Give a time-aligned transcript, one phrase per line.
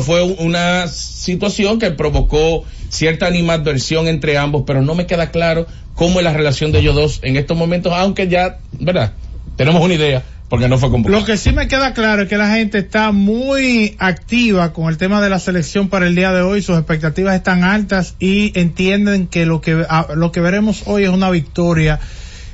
[0.00, 6.20] fue una situación que provocó cierta animadversión entre ambos, pero no me queda claro cómo
[6.20, 9.12] es la relación de ellos dos en estos momentos, aunque ya, ¿verdad?
[9.56, 11.20] Tenemos una idea, porque no fue convocado.
[11.20, 14.96] Lo que sí me queda claro es que la gente está muy activa con el
[14.96, 19.26] tema de la selección para el día de hoy, sus expectativas están altas y entienden
[19.26, 19.84] que lo que,
[20.14, 22.00] lo que veremos hoy es una victoria.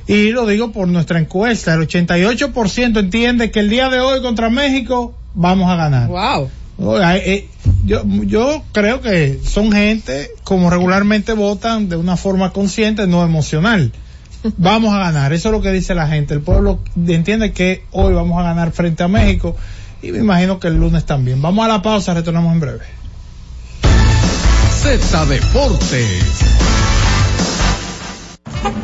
[0.07, 4.49] Y lo digo por nuestra encuesta, el 88% entiende que el día de hoy contra
[4.49, 6.07] México vamos a ganar.
[6.07, 6.49] Wow.
[6.81, 7.47] Eh,
[7.85, 13.91] yo, yo creo que son gente como regularmente votan de una forma consciente, no emocional.
[14.57, 16.33] Vamos a ganar, eso es lo que dice la gente.
[16.33, 19.55] El pueblo entiende que hoy vamos a ganar frente a México
[20.01, 21.41] y me imagino que el lunes también.
[21.41, 22.85] Vamos a la pausa, retornamos en breve.
[24.81, 26.45] Z Deportes.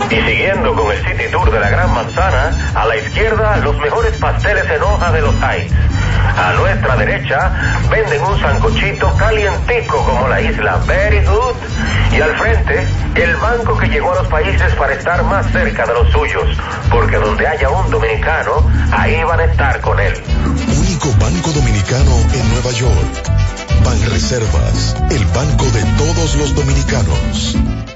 [0.09, 4.17] Y siguiendo con el City Tour de la Gran Manzana, a la izquierda los mejores
[4.17, 5.73] pasteles en hoja de los Heights.
[6.37, 7.51] A nuestra derecha
[7.89, 11.55] venden un sancochito calientico como la isla Very Good.
[12.11, 15.93] Y al frente, el banco que llegó a los países para estar más cerca de
[15.93, 16.57] los suyos.
[16.89, 20.13] Porque donde haya un dominicano, ahí van a estar con él.
[20.77, 23.31] Único banco dominicano en Nueva York.
[23.83, 27.94] Banreservas, el banco de todos los dominicanos.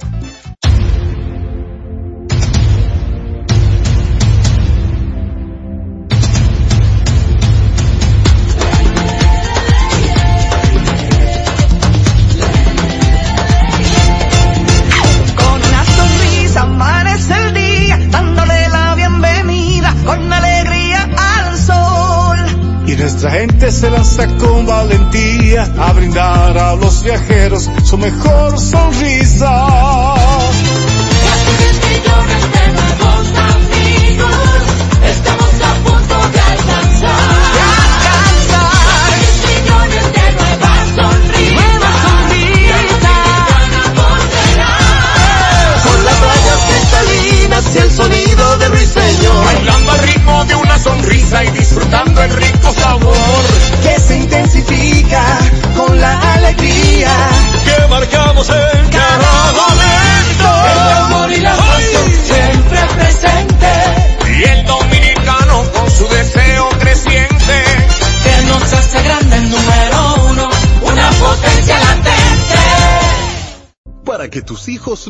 [23.00, 30.10] Nuestra gente se lanza con valentía a brindar a los viajeros su mejor sonrisa.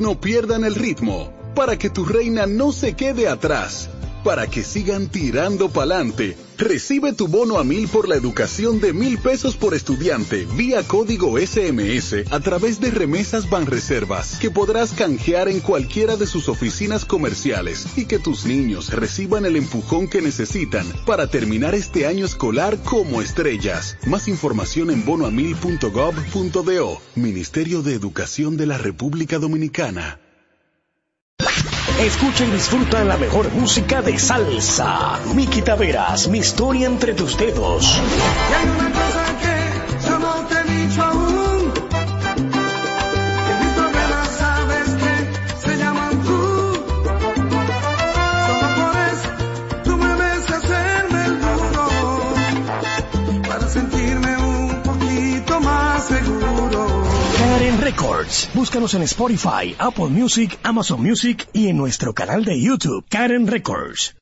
[0.02, 3.89] No pierdan el ritmo, para que tu reina no se quede atrás
[4.24, 6.38] para que sigan tirando pa'lante.
[6.57, 11.38] Recibe tu bono a mil por la educación de mil pesos por estudiante vía código
[11.40, 17.88] SMS a través de remesas Banreservas que podrás canjear en cualquiera de sus oficinas comerciales
[17.96, 23.22] y que tus niños reciban el empujón que necesitan para terminar este año escolar como
[23.22, 23.97] estrellas.
[24.06, 27.01] Más información en bonoamil.gov.do.
[27.16, 30.19] Ministerio de Educación de la República Dominicana.
[32.00, 35.20] Escucha y disfruta la mejor música de salsa.
[35.36, 38.00] Miki Taveras, mi historia entre tus dedos.
[58.56, 64.16] Búscanos en Spotify, Apple Music, Amazon Music y en nuestro canal de YouTube, Karen Records.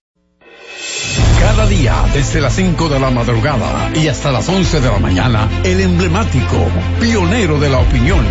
[1.40, 5.48] Cada día, desde las 5 de la madrugada y hasta las 11 de la mañana,
[5.64, 6.68] el emblemático,
[7.00, 8.26] pionero de la opinión,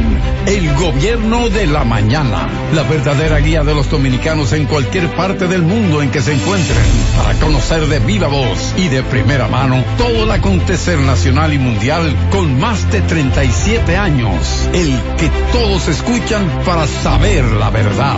[0.46, 5.62] el gobierno de la mañana, la verdadera guía de los dominicanos en cualquier parte del
[5.62, 6.84] mundo en que se encuentren,
[7.16, 12.14] para conocer de viva voz y de primera mano todo el acontecer nacional y mundial
[12.30, 18.16] con más de 37 años, el que todos escuchan para saber la verdad.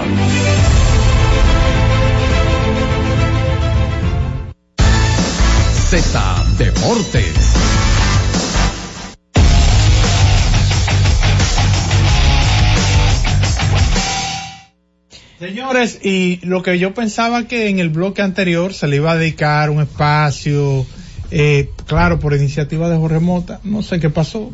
[5.91, 7.32] Z Deportes.
[15.39, 19.16] Señores, y lo que yo pensaba que en el bloque anterior se le iba a
[19.16, 20.84] dedicar un espacio,
[21.30, 24.53] eh, claro, por iniciativa de Jorge Mota, no sé qué pasó,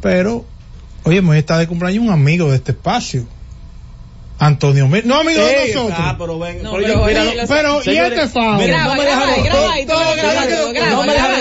[0.00, 0.46] pero,
[1.02, 3.26] oye, hoy está de cumpleaños un amigo de este espacio.
[4.38, 5.98] Antonio Mir, no amigo de nosotros.
[5.98, 8.58] Ah, pero ven, no, pero, pero, mira, pero ¿y este favor?
[8.58, 9.34] Mira, no me dejaron,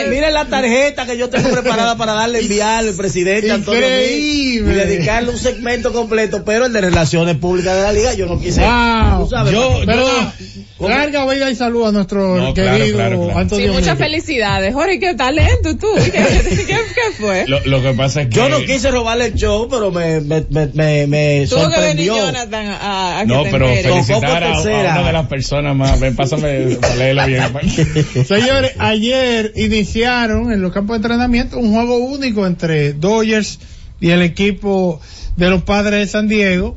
[0.10, 4.60] Miren la tarjeta que yo tengo preparada para darle enviar al presidente Antonio Mir y
[4.60, 8.62] dedicarle un segmento completo, pero el de relaciones públicas de la liga yo no quise.
[8.62, 9.28] Wow.
[9.30, 10.32] Sabes, yo, pero, yo,
[10.78, 13.38] Larga vida y salud a nuestro No, querido claro, claro.
[13.40, 13.68] Antonio.
[13.72, 14.74] Sí, muchas felicidades.
[14.74, 15.88] Jorge, qué talento tú.
[15.96, 16.78] ¿Qué, qué, qué
[17.18, 17.46] fue?
[17.48, 18.36] Lo, lo que pasa es que.
[18.36, 22.08] Yo no quise robarle el show, pero me, me, me, me, me Tuvo que venir
[22.08, 22.16] sorprendió.
[22.18, 23.92] Jonathan a, a que No, te pero enteres.
[24.06, 25.98] felicitar a, una de las personas más.
[26.00, 26.80] Ven, pásame bien.
[28.28, 33.60] Señores, ayer iniciaron en los campos de entrenamiento un juego único entre Dodgers
[34.02, 35.00] y el equipo
[35.38, 36.76] de los padres de San Diego.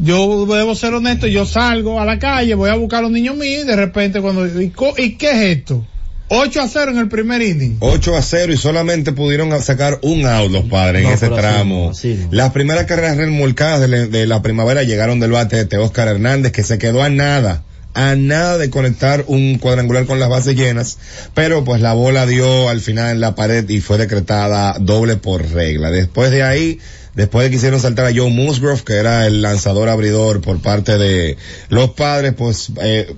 [0.00, 3.36] Yo debo ser honesto, yo salgo a la calle, voy a buscar a los niños
[3.36, 4.46] míos y de repente cuando...
[4.60, 5.84] ¿Y, co- ¿y qué es esto?
[6.30, 7.78] 8 a 0 en el primer inning.
[7.80, 11.84] 8 a 0 y solamente pudieron sacar un out los padres en ese así tramo.
[11.86, 12.28] no, así no.
[12.30, 16.52] Las primeras carreras remolcadas de la, de la primavera llegaron del bate de Teóscar Hernández
[16.52, 17.62] que se quedó a nada,
[17.98, 20.98] a nada de conectar un cuadrangular con las bases llenas,
[21.34, 25.50] pero pues la bola dio al final en la pared y fue decretada doble por
[25.50, 25.90] regla.
[25.90, 26.78] Después de ahí,
[27.16, 30.96] después de que hicieron saltar a Joe Musgrove, que era el lanzador abridor por parte
[30.96, 31.36] de
[31.70, 33.12] los padres, pues eh,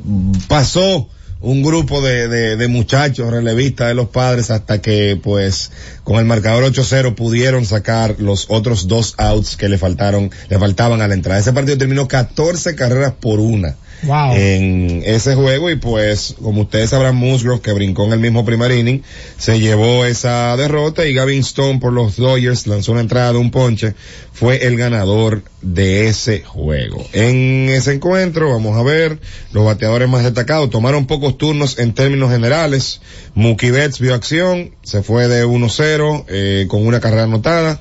[0.48, 1.10] pasó
[1.42, 5.72] un grupo de, de, de muchachos relevistas de los padres hasta que pues
[6.04, 11.02] con el marcador 8-0 pudieron sacar los otros dos outs que le faltaron, le faltaban
[11.02, 11.38] a la entrada.
[11.38, 14.32] Ese partido terminó 14 carreras por una Wow.
[14.34, 18.72] en ese juego y pues como ustedes sabrán Musgrove que brincó en el mismo primer
[18.72, 19.02] inning
[19.36, 23.50] se llevó esa derrota y Gavin Stone por los Dodgers lanzó una entrada de un
[23.50, 23.94] ponche.
[24.32, 27.04] Fue el ganador de ese juego.
[27.12, 29.18] En ese encuentro vamos a ver
[29.52, 33.00] los bateadores más destacados tomaron pocos turnos en términos generales.
[33.34, 37.80] Mookie Betts vio acción se fue de 1-0 eh, con una carrera anotada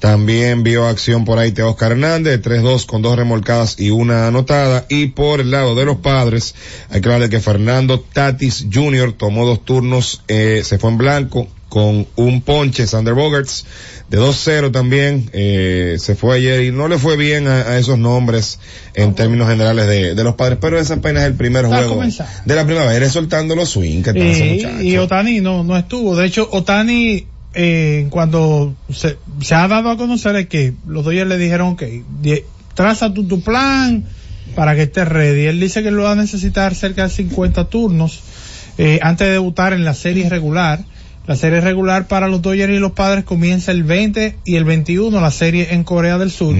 [0.00, 4.86] también vio acción por ahí Oscar Hernández, 3-2 con dos remolcadas y una anotada.
[4.88, 6.54] Y por el lado de los padres,
[6.88, 9.12] hay que hablar de que Fernando Tatis Jr.
[9.12, 13.64] tomó dos turnos, eh, se fue en blanco con un ponche, Sander Bogarts,
[14.08, 17.96] de 2-0 también, eh, se fue ayer y no le fue bien a, a esos
[17.96, 18.58] nombres
[18.94, 22.02] en términos generales de, de los padres, pero ese apenas es el primer juego
[22.44, 26.16] de la primavera, soltando los swing que están Y, y Otani no, no estuvo.
[26.16, 31.38] De hecho, Otani, eh, cuando se, se ha dado a conocer que los Dodgers le
[31.38, 31.82] dijeron, ok,
[32.74, 34.04] traza tu, tu plan
[34.54, 35.46] para que estés ready.
[35.46, 38.20] Él dice que lo va a necesitar cerca de 50 turnos
[38.78, 40.84] eh, antes de debutar en la serie regular.
[41.26, 45.20] La serie regular para los Dodgers y los padres comienza el 20 y el 21,
[45.20, 46.56] la serie en Corea del Sur.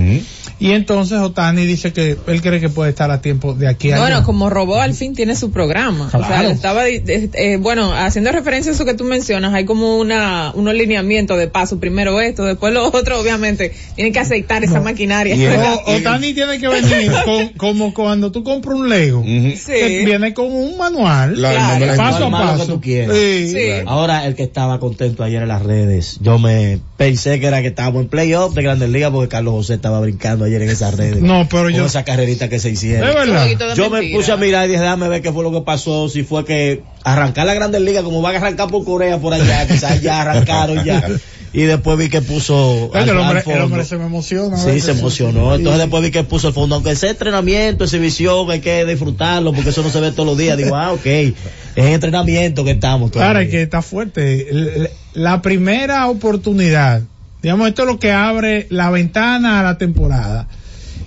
[0.61, 3.95] Y entonces Otani dice que él cree que puede estar a tiempo de aquí a
[3.95, 4.05] allá.
[4.05, 6.07] Bueno, como robó al fin tiene su programa.
[6.07, 6.51] O sea, Claro.
[6.51, 7.03] estaba, eh,
[7.33, 11.49] eh, bueno, haciendo referencia a eso que tú mencionas, hay como una, un alineamiento de
[11.49, 11.81] paso.
[11.81, 13.73] Primero esto, después lo otro, obviamente.
[13.97, 15.35] Tienen que aceitar esa maquinaria.
[15.87, 19.23] Otani tiene que venir con- como cuando tú compras un Lego.
[19.25, 21.41] que viene con un manual.
[21.41, 22.75] La- Claro, paso a manual que paso.
[22.75, 23.17] tú quieras.
[23.17, 23.57] Sí.
[23.87, 27.69] Ahora, el que estaba contento ayer en las redes, yo me pensé que era que
[27.69, 31.23] estábamos en playoff de Grandes Ligas porque Carlos José estaba brincando ayer en esas redes.
[31.23, 33.09] No, pero Con yo- esa carrerita que se hicieron.
[33.09, 33.75] Es verdad.
[33.77, 36.25] Yo me puse a mirar y dije, déjame ver qué fue lo que pasó, si
[36.25, 40.03] fue que arrancar la Grandes Ligas, como van a arrancar por Corea por allá, quizás
[40.03, 41.03] ya arrancaron ya.
[41.53, 44.57] Y después vi que puso al- el, hombre, al el hombre se me emociona.
[44.57, 45.55] Sí, se emocionó.
[45.57, 45.81] Entonces Sí.
[45.81, 49.83] después vi que puso el fondo, aunque sea entrenamiento, exhibición, hay que disfrutarlo porque eso
[49.83, 50.57] no se ve todos los días.
[50.57, 51.35] Digo, ah, ok, es
[51.77, 53.11] entrenamiento que estamos.
[53.11, 54.91] Claro, es que está fuerte.
[55.13, 57.03] La primera oportunidad,
[57.43, 60.47] digamos, esto es lo que abre la ventana a la temporada.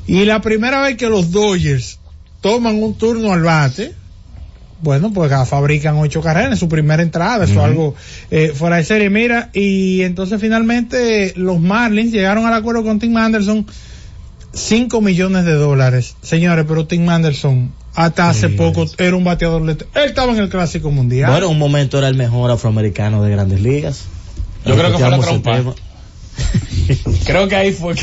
[0.07, 1.99] Y la primera vez que los Dodgers
[2.41, 3.93] toman un turno al bate,
[4.83, 7.95] bueno, pues fabrican ocho carreras en su primera entrada, eso es algo
[8.29, 9.09] eh, fuera de serie.
[9.09, 13.65] Mira, y entonces finalmente los Marlins llegaron al acuerdo con Tim Anderson,
[14.53, 16.15] 5 millones de dólares.
[16.21, 19.87] Señores, pero Tim Anderson hasta hace poco era un bateador letal.
[19.95, 21.31] Él estaba en el Clásico Mundial.
[21.31, 24.05] Bueno, en un momento era el mejor afroamericano de grandes ligas.
[24.65, 25.75] Yo creo que fue la trompa.
[27.25, 28.01] Creo que ahí fue que...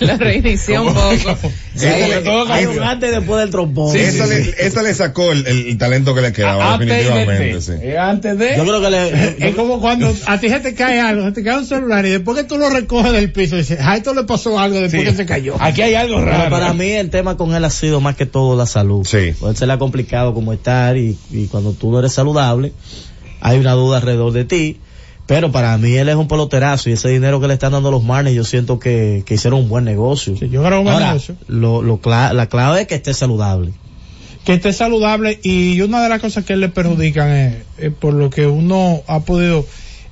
[0.00, 1.52] Lo reinició un poco.
[1.74, 3.94] Sí, hay un antes y después del trombón.
[3.94, 7.60] esa, Le, esa le sacó el, el talento que le quedaba, definitivamente.
[7.60, 7.72] sí.
[7.98, 8.56] Antes de...
[8.56, 11.42] Yo creo que le, Es como cuando a ti se te cae algo, se te
[11.44, 14.24] cae un celular y después que tú lo recoges del piso dices, a esto le
[14.24, 15.08] pasó algo después Sí.
[15.10, 15.56] que se cayó.
[15.60, 16.50] Aquí hay algo Pero raro.
[16.50, 19.04] para mí el tema con él ha sido más que todo la salud.
[19.06, 19.34] Sí.
[19.38, 22.72] Pues se le ha complicado como estar y, y cuando tú no eres saludable,
[23.42, 24.78] hay una duda alrededor de ti.
[25.30, 28.02] Pero para mí él es un peloterazo y ese dinero que le están dando los
[28.02, 30.34] Marlins yo siento que, que hicieron un buen negocio.
[30.34, 31.36] yo creo que un buen Ahora, negocio.
[31.46, 33.70] Lo, lo cla- la clave es que esté saludable.
[34.44, 38.28] Que esté saludable y una de las cosas que le perjudican es, es por lo
[38.28, 39.64] que uno ha podido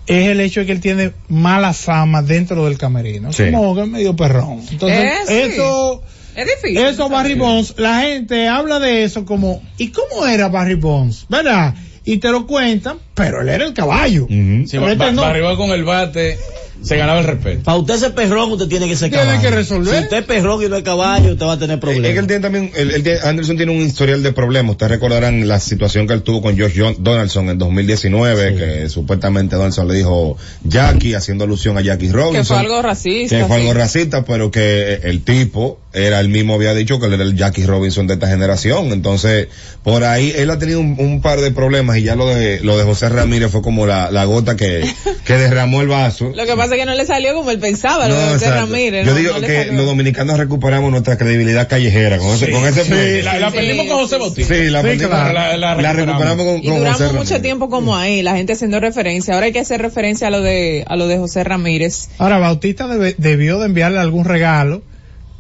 [0.07, 3.33] es el hecho de que él tiene mala fama dentro del camerino.
[3.33, 3.51] Sí.
[3.51, 4.61] Como que es medio perrón.
[4.71, 5.35] Entonces, Eh, sí.
[5.53, 6.01] eso,
[6.37, 6.79] Es difícil.
[6.79, 11.27] eso Barry Bonds, la gente habla de eso como, ¿y cómo era Barry Bonds?
[11.29, 11.75] ¿Verdad?
[12.11, 14.27] Y te lo cuentan, pero él era el caballo.
[14.29, 15.23] Sí, Pero ba- este ba- no.
[15.23, 16.39] Barribó con el bate
[16.81, 17.65] se ganaba el respeto.
[17.65, 19.43] Para usted ser perrón, usted tiene que ser Tiene caballo.
[19.43, 19.95] que resolver.
[19.99, 22.07] Si usted es perrón y no es caballo, usted va a tener problemas.
[22.09, 24.71] Es que él tiene también, él- él tiene- Anderson tiene un historial de problemas.
[24.73, 29.57] Ustedes recordarán la situación que él tuvo con Josh John- Donaldson en 2019, que supuestamente
[29.57, 32.43] Donaldson le dijo Jackie, haciendo alusión a Jackie Robinson.
[32.43, 33.39] Que fue algo racista.
[33.39, 33.77] que fue algo sí.
[33.79, 37.65] racista, pero que el tipo era el mismo había dicho que él era el Jackie
[37.65, 38.93] Robinson de esta generación.
[38.93, 39.49] Entonces,
[39.83, 42.77] por ahí él ha tenido un, un par de problemas y ya lo de lo
[42.77, 44.85] de José Ramírez fue como la, la gota que,
[45.25, 46.31] que derramó el vaso.
[46.35, 48.61] Lo que pasa es que no le salió como él pensaba, lo de José exacto.
[48.67, 49.07] Ramírez.
[49.07, 49.73] Yo no- digo no le que salió.
[49.73, 53.97] los dominicanos recuperamos nuestra credibilidad callejera con ese, con ese Sí, la, Sí, perdimos con
[53.99, 54.55] José Bautista.
[54.55, 55.33] Sí, la, Sí, perdimos, claro.
[55.33, 58.53] La- la la recuperamos con, Y con duramos José mucho tiempo como ahí, la gente
[58.53, 59.33] haciendo referencia.
[59.35, 62.09] Ahora hay que hacer referencia a lo de, a lo de José Ramírez.
[62.19, 64.83] Ahora, Bautista debe- debió de enviarle algún regalo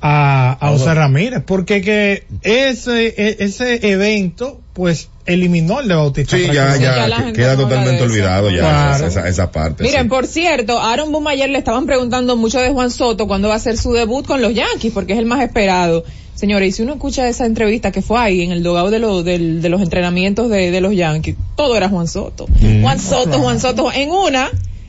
[0.00, 6.36] a, a José Ramírez, porque que ese, e- ese evento, pues, eliminó el de Bautista.
[6.36, 9.06] Sí, ya, ya, queda no totalmente de olvidado ya Claro.
[9.08, 9.82] esa, esa parte.
[9.82, 10.08] Miren, sí.
[10.08, 13.56] por cierto, a Aaron Boone ayer le estaban preguntando mucho de Juan Soto cuándo va
[13.56, 16.04] a ser su debut con los Yankees, porque es el más esperado.
[16.34, 19.24] Señores, y si uno escucha esa entrevista que fue ahí en el dogado de, lo-
[19.24, 22.46] del- de los entrenamientos de, de los Yankees, todo era Juan Soto.
[22.80, 23.90] Juan Soto, Juan Soto.
[23.92, 24.48] En una,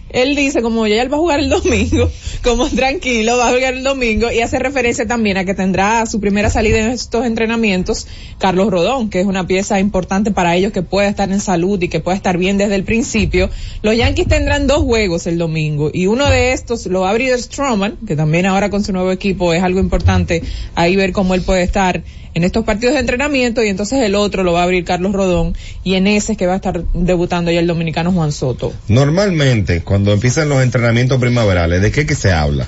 [0.09, 2.09] él dice como ya él va a jugar el domingo,
[2.43, 6.19] como tranquilo, va a jugar el domingo y hace referencia también a que tendrá su
[6.19, 8.07] primera salida en estos entrenamientos
[8.39, 11.89] Carlos Rodón, que es una pieza importante para ellos que pueda estar en salud y
[11.89, 13.49] que pueda estar bien desde el principio.
[13.81, 17.37] Los Yankees tendrán dos juegos el domingo y uno de estos lo va a abrir
[17.37, 20.41] Stroman, que también ahora con su nuevo equipo es algo importante
[20.75, 24.43] ahí ver cómo él puede estar en estos partidos de entrenamiento y entonces el otro
[24.43, 27.51] lo va a abrir Carlos Rodón y en ese es que va a estar debutando
[27.51, 28.73] ya el dominicano Juan Soto.
[28.87, 32.67] Normalmente, cuando empiezan los entrenamientos primaverales, ¿de qué que se habla?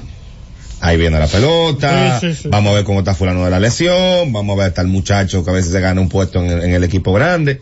[0.80, 2.48] Ahí viene la pelota, Sí, sí, sí.
[2.50, 5.51] vamos a ver cómo está fulano de la lesión, vamos a ver tal muchacho que
[5.51, 7.62] a veces se gana un puesto en el, en el equipo grande.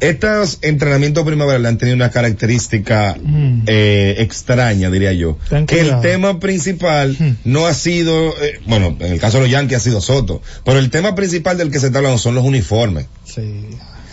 [0.00, 3.62] Estos entrenamientos primaverales han tenido una característica Mm.
[3.66, 5.38] eh, extraña, diría yo.
[5.48, 7.30] Ten Que el tema principal Mm.
[7.44, 10.78] no ha sido, eh, bueno, en el caso de los Yankees ha sido Soto, pero
[10.78, 13.06] el tema principal del que se está hablando son los uniformes.
[13.24, 13.66] Sí.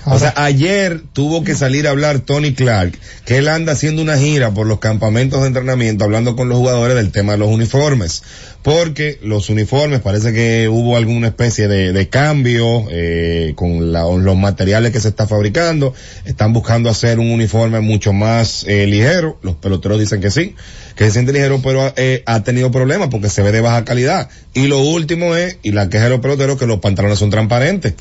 [0.07, 2.93] O sea, ayer tuvo que salir a hablar Tony Clark,
[3.25, 6.95] que él anda haciendo una gira por los campamentos de entrenamiento, hablando con los jugadores
[6.95, 8.21] del tema de los uniformes.
[8.61, 14.35] Porque los uniformes, parece que hubo alguna especie de, de cambio eh, con la- los
[14.37, 15.93] materiales que se está fabricando.
[16.25, 19.37] Están buscando hacer un uniforme mucho más eh, ligero.
[19.43, 20.55] Los peloteros dicen que sí,
[20.95, 24.29] que se siente ligero, pero eh, ha tenido problemas porque se ve de baja calidad.
[24.53, 27.93] Y lo último es, y la queja de los peloteros, que los pantalones son transparentes.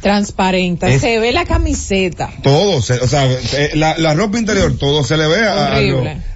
[0.00, 2.30] Transparente, Es- se ve la camiseta.
[2.42, 5.78] Todo, se- o sea, eh, la, la ropa interior, todo se le ve a, a,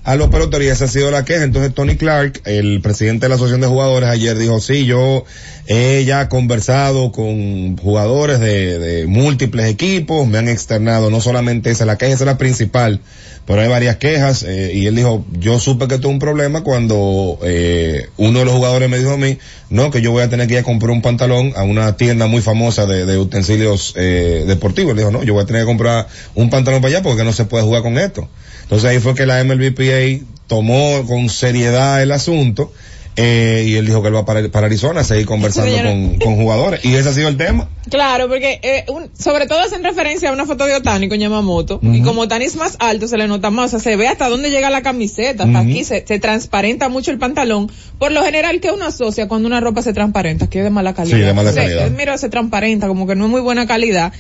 [0.04, 1.44] a los peloteros y esa ha sido la queja.
[1.44, 5.24] Entonces Tony Clark, el presidente de la Asociación de Jugadores, ayer dijo, sí, yo
[5.68, 11.84] he ya conversado con jugadores de, de múltiples equipos, me han externado, no solamente esa,
[11.86, 13.00] la queja esa es la principal,
[13.46, 17.38] pero hay varias quejas eh, y él dijo, yo supe que tuve un problema cuando
[17.42, 20.46] eh, uno de los jugadores me dijo a mí, no, que yo voy a tener
[20.46, 24.92] que ir a comprar un pantalón a una tienda muy famosa de, utensilios eh, deportivos.
[24.92, 27.32] Él dijo, no, yo voy a tener que comprar un pantalón para allá porque no
[27.32, 28.28] se puede jugar con esto.
[28.62, 32.72] Entonces ahí fue que la MLBPA tomó con seriedad el asunto
[33.16, 36.36] eh, y él dijo que él va para, para Arizona a seguir conversando con, con
[36.36, 36.84] jugadores.
[36.84, 37.68] Y ese ha sido el tema.
[37.90, 41.78] Claro, porque eh, un- sobre todo hacen referencia a una foto de Otani con Yamamoto.
[41.82, 43.66] Y como Otani es más alto, se le nota más.
[43.74, 45.44] O sea, se ve hasta dónde llega la camiseta.
[45.44, 47.70] Hasta aquí se, se transparenta mucho el pantalón.
[47.98, 50.48] Por lo general, que uno asocia cuando una ropa se transparenta?
[50.48, 51.16] Que es de mala calidad.
[51.18, 51.90] Sí, de mala calidad.
[51.90, 54.12] Mira, se transparenta, como que no es muy buena calidad.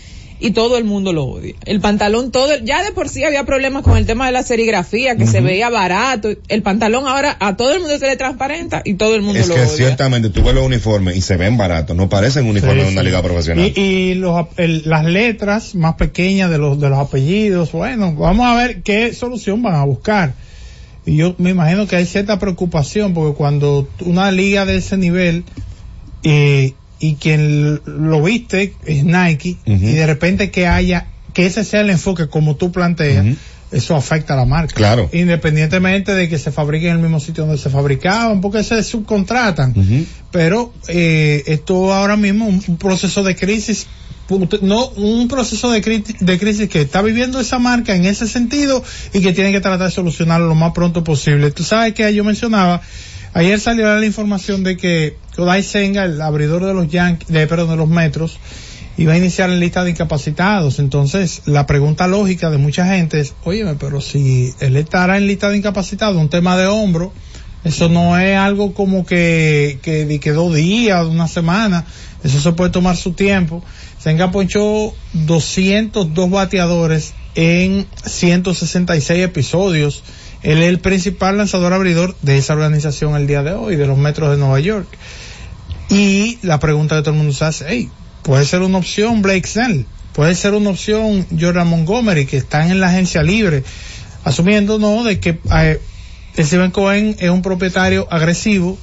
[0.44, 1.54] Y todo el mundo lo odia.
[1.64, 5.16] El pantalón, todo, ya de por sí había problemas con el tema de la serigrafía,
[5.16, 6.30] que se veía barato.
[6.48, 9.48] El pantalón ahora a todo el mundo se le transparenta y todo el mundo Es
[9.48, 9.70] lo que odia.
[9.70, 13.00] ciertamente tú ves los uniformes y se ven baratos, no parecen uniformes Sí, de una
[13.02, 13.06] sí.
[13.06, 13.72] liga profesional.
[13.74, 18.12] Y, y los, ap- el- las letras más pequeñas de los, de los apellidos, bueno,
[18.14, 20.34] vamos a ver qué solución van a buscar.
[21.06, 25.44] Y yo me imagino que hay cierta preocupación porque cuando una liga de ese nivel
[26.24, 31.80] eh, y quien lo viste es Nike y de repente que haya, que ese sea
[31.80, 33.36] el enfoque como tú planteas,
[33.72, 34.74] eso afecta a la marca.
[34.74, 35.10] Claro.
[35.12, 39.74] Independientemente de que se fabrique en el mismo sitio donde se fabricaban, porque se subcontratan.
[40.30, 43.86] Pero eh, esto ahora mismo un, un proceso de crisis
[44.62, 48.82] no un proceso de, cri- de crisis que está viviendo esa marca en ese sentido
[49.12, 51.50] y que tiene que tratar de solucionarlo lo más pronto posible.
[51.50, 52.80] Tú sabes que yo mencionaba
[53.34, 57.70] ayer salió la información de que Kodai Senga el abridor de los Yankees de perdón
[57.70, 58.38] de los Metros
[58.98, 63.34] iba a iniciar la lista de incapacitados entonces la pregunta lógica de mucha gente es
[63.44, 67.12] óyeme pero si él estará en lista de incapacitados un tema de hombro
[67.64, 71.84] eso no es algo como que, que, que dos días, una semana.
[72.24, 73.62] Eso se puede tomar su tiempo.
[73.98, 80.02] Senga ponchó 202 bateadores en 166 episodios
[80.42, 83.96] Él es el principal lanzador abridor de esa organización el día de hoy, de los
[83.96, 84.88] Metros de Nueva York.
[85.88, 87.90] Y la pregunta que todo el mundo se hace, hey,
[88.22, 92.80] puede ser una opción Blake Snell, puede ser una opción Jordan Montgomery, que están en
[92.80, 93.62] la agencia libre,
[94.24, 95.80] asumiendo, ¿no?, de que eh,
[96.36, 98.78] Steven Cohen es un propietario agresivo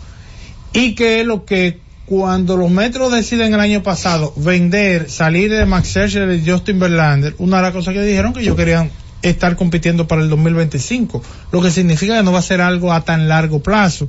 [0.71, 5.89] y que lo que cuando los metros deciden el año pasado vender, salir de Max
[5.89, 8.89] Scherzer y Justin Verlander, una de las cosas que dijeron que ellos querían
[9.21, 11.21] estar compitiendo para el 2025,
[11.51, 14.07] lo que significa que no va a ser algo a tan largo plazo.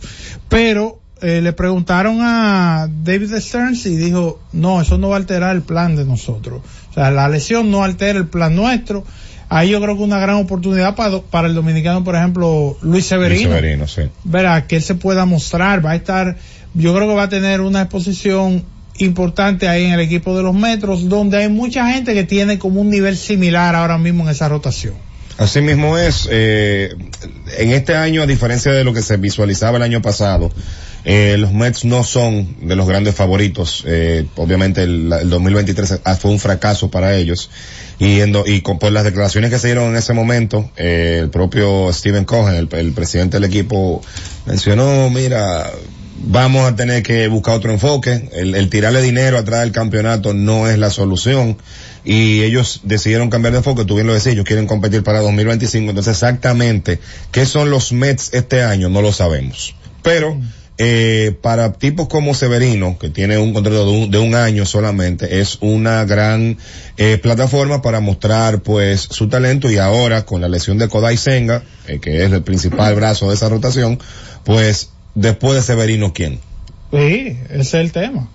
[0.48, 5.54] Pero eh, le preguntaron a David Stearns y dijo, no, eso no va a alterar
[5.54, 6.62] el plan de nosotros.
[6.90, 9.04] O sea, la lesión no altera el plan nuestro.
[9.48, 13.50] Ahí yo creo que una gran oportunidad para, para el dominicano, por ejemplo, Luis Severino.
[13.50, 14.02] Luis Severino, sí.
[14.24, 16.36] Verá, que él se pueda mostrar, va a estar,
[16.74, 18.64] yo creo que va a tener una exposición
[19.00, 22.80] importante ahí en el equipo de los metros, donde hay mucha gente que tiene como
[22.80, 24.94] un nivel similar ahora mismo en esa rotación.
[25.38, 26.94] Así mismo es, eh,
[27.56, 30.50] en este año, a diferencia de lo que se visualizaba el año pasado,
[31.04, 33.82] eh, los Mets no son de los grandes favoritos.
[33.86, 37.50] Eh, obviamente el, el 2023 fue un fracaso para ellos.
[37.98, 42.24] Y, con, por las declaraciones que se dieron en ese momento, eh, el propio Steven
[42.24, 44.00] Cohen, el presidente del equipo,
[44.46, 45.70] mencionó, mira,
[46.20, 48.28] vamos a tener que buscar otro enfoque.
[48.32, 51.56] El, el tirarle dinero atrás del campeonato no es la solución.
[52.04, 55.90] Y ellos decidieron cambiar de enfoque, tú bien lo decís, ellos quieren competir para 2025.
[55.90, 56.98] Entonces exactamente
[57.30, 59.74] qué son los Mets este año no lo sabemos.
[60.02, 60.38] Pero
[60.82, 65.40] eh, para tipos como Severino, que tiene un contrato de un, de un año solamente,
[65.40, 66.56] es una gran
[66.96, 71.62] eh, plataforma para mostrar pues su talento y ahora con la lesión de Kodai Senga,
[71.86, 73.98] eh, que es el principal brazo de esa rotación,
[74.44, 76.38] pues después de Severino, ¿quién?
[76.92, 78.28] Sí, ese es el tema.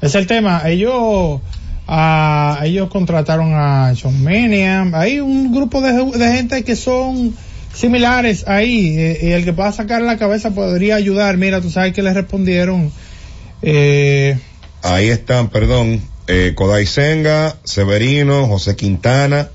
[0.00, 0.62] Ese es el tema.
[0.68, 1.40] Ellos,
[1.86, 4.94] ah, ellos contrataron a John Miniam.
[4.94, 7.34] Hay un grupo de, de gente que son
[7.74, 8.96] similares ahí.
[8.98, 11.36] eh, y el que pueda sacar la cabeza podría ayudar.
[11.36, 12.90] Mira, tú sabes que le respondieron.
[13.62, 14.38] Eh,
[14.82, 19.50] Ahí están, perdón, eh, Kodai Senga, Severino, José Quintana,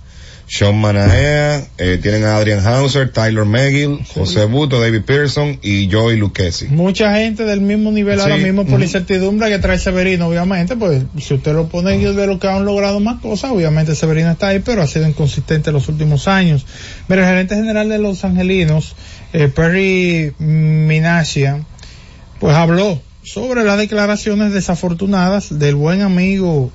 [0.47, 6.17] Sean Manahea, eh, tienen a Adrian Hauser, Tyler McGill, José Buto, David Pearson y Joey
[6.17, 6.67] Lucchesi.
[6.67, 11.03] mucha gente del mismo nivel ahora Sí, mismo por incertidumbre que trae Severino, obviamente, pues
[11.19, 14.49] si usted lo pone en de lo que han logrado más cosas, obviamente Severino está
[14.49, 16.65] ahí, pero ha sido inconsistente los últimos años.
[17.07, 18.95] Mira, el gerente general de los angelinos,
[19.33, 21.65] eh, Perry Minasian,
[22.39, 26.71] pues habló sobre las declaraciones desafortunadas del buen amigo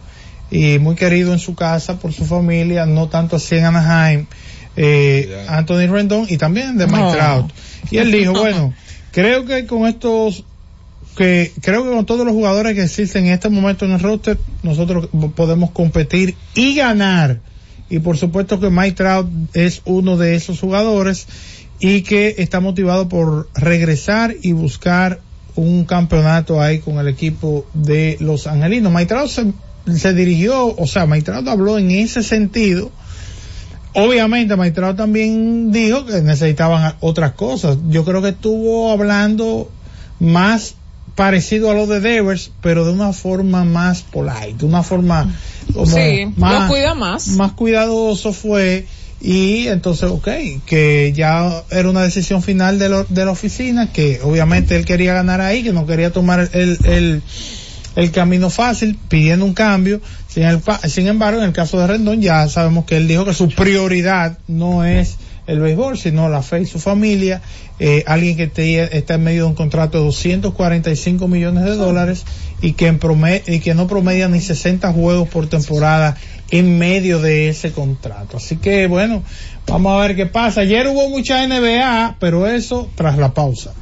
[0.51, 4.27] y muy querido en su casa por su familia, no tanto así en Anaheim,
[4.77, 7.13] eh, Anthony Rendon y también de Mike No.
[7.13, 7.53] Trout.
[7.91, 8.75] Y él dijo, bueno,
[9.13, 10.45] creo que con estos
[11.17, 14.39] que creo que con todos los jugadores que existen en este momento en el roster,
[14.63, 17.41] nosotros podemos competir y ganar.
[17.89, 21.27] Y por supuesto que Mike Trout es uno de esos jugadores
[21.81, 25.21] y que está motivado por regresar y buscar
[25.57, 28.93] un campeonato ahí con el equipo de los angelinos.
[28.93, 29.53] Mike Trout se,
[29.97, 32.91] se dirigió, o sea, Trout habló en ese sentido.
[33.93, 37.79] Obviamente, Trout también dijo que necesitaban otras cosas.
[37.89, 39.71] Yo creo que estuvo hablando
[40.21, 40.75] más
[41.17, 45.35] parecido a lo de Devers, pero de una forma más polite, de una forma
[45.75, 47.27] como Sí, más, lo cuida más.
[47.29, 48.87] más cuidadoso fue
[49.21, 50.29] y entonces, ok,
[50.65, 55.13] que ya era una decisión final de, lo- de la oficina, que obviamente él quería
[55.13, 57.23] ganar ahí, que no quería tomar el, el,
[57.97, 60.01] el camino fácil, pidiendo un cambio.
[60.29, 63.35] Sin, el sin embargo, en el caso de Rendón ya sabemos que él dijo que
[63.35, 67.43] su prioridad no es el béisbol, sino la fe y su familia.
[67.79, 72.25] Eh, alguien que está en medio de un contrato de 245 millones de dólares
[72.61, 72.97] y que,
[73.47, 76.17] y que no promedia ni 60 juegos por temporada
[76.51, 78.37] en medio de ese contrato.
[78.37, 79.23] Así que bueno,
[79.67, 80.61] vamos a ver qué pasa.
[80.61, 83.73] Ayer hubo mucha NBA, pero eso tras la pausa.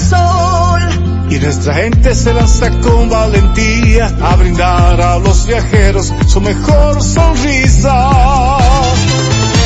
[0.00, 0.80] Sol.
[1.30, 8.10] Y nuestra gente se lanza con valentía a brindar a los viajeros su mejor sonrisa.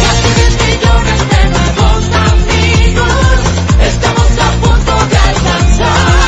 [0.02, 3.38] Casi 10 millones de nuevos amigos,
[3.86, 6.18] estamos a punto de alcanzar.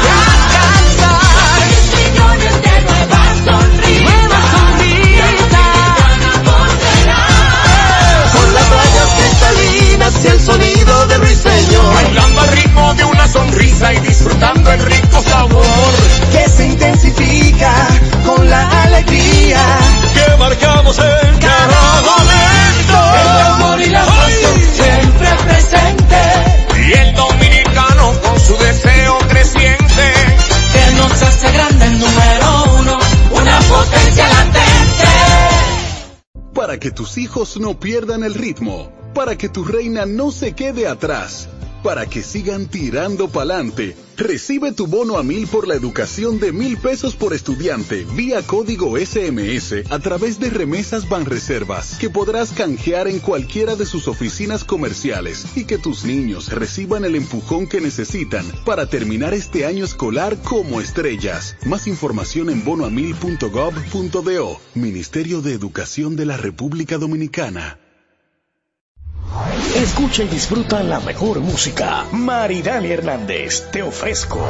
[1.00, 4.04] De 10 millones de nuevas sonrisas.
[4.04, 5.68] Nuevas sonrisas.
[8.32, 11.80] Con las rayas cristalinas y el sonido de ruiseño.
[11.94, 15.92] Bailando al ritmo de una sonrisa y disfrutando el rico sabor.
[16.32, 17.88] Que se intensifica
[18.24, 22.96] con la que marcamos en cada momento.
[23.20, 26.86] El amor y la pasión siempre presente.
[26.86, 30.14] Y el dominicano con su deseo creciente.
[30.72, 32.98] Que nos hace grande el número uno,
[33.32, 35.08] una potencia latente.
[36.54, 40.86] Para que tus hijos no pierdan el ritmo, para que tu reina no se quede
[40.86, 41.48] atrás
[41.82, 43.96] para que sigan tirando pa'lante.
[44.16, 48.98] Recibe tu bono a mil por la educación de mil pesos por estudiante vía código
[48.98, 55.46] SMS a través de remesas Banreservas que podrás canjear en cualquiera de sus oficinas comerciales
[55.56, 60.82] y que tus niños reciban el empujón que necesitan para terminar este año escolar como
[60.82, 61.56] estrellas.
[61.64, 64.60] Más información en bonoamil.gov.do.
[64.74, 67.78] Ministerio de Educación de la República Dominicana.
[69.76, 72.04] Escucha y disfruta la mejor música.
[72.12, 74.46] Maridani Hernández, te ofrezco.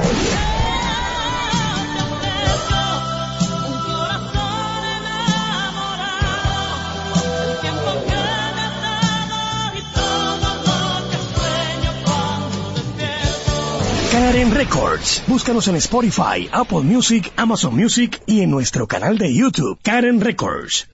[14.12, 15.22] Karen Records.
[15.26, 20.88] Búscanos en Spotify, Apple Music, Amazon Music y en nuestro canal de YouTube, Karen Records.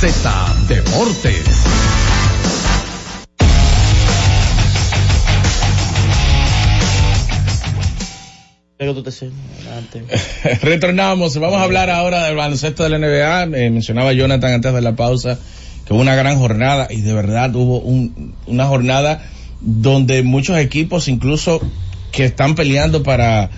[0.00, 1.89] Z Deportes.
[10.62, 13.58] Retornamos, vamos a hablar ahora del baloncesto de la NBA.
[13.58, 15.38] Eh, mencionaba Jonathan antes de la pausa
[15.84, 19.22] que hubo una gran jornada y de verdad hubo un- una jornada
[19.60, 21.60] donde muchos equipos, incluso
[22.10, 23.50] que están peleando para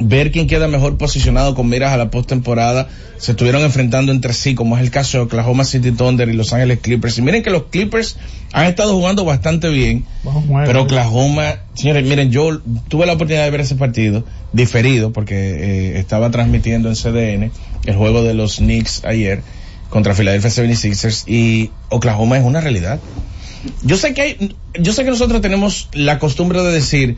[0.00, 4.54] ver quién queda mejor posicionado con miras a la postemporada, se estuvieron enfrentando entre sí,
[4.54, 7.18] como es el caso de Oklahoma City Thunder y Los Ángeles Clippers.
[7.18, 8.16] Y miren que los Clippers
[8.52, 10.06] han estado jugando bastante bien,
[10.64, 15.98] pero Oklahoma, señores, miren, yo tuve la oportunidad de ver ese partido diferido porque eh,
[15.98, 17.52] estaba transmitiendo en CDN
[17.84, 19.42] el juego de los Knicks ayer
[19.90, 23.00] contra Philadelphia 76ers y Oklahoma es una realidad.
[23.82, 27.16] Yo sé que hay, yo sé que nosotros tenemos la costumbre de decir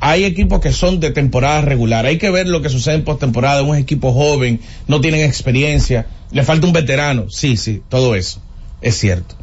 [0.00, 3.62] hay equipos que son de temporada regular, hay que ver lo que sucede en postemporada,
[3.62, 8.40] un equipo joven, no tienen experiencia, le falta un veterano, sí, sí, todo eso,
[8.80, 9.34] es cierto.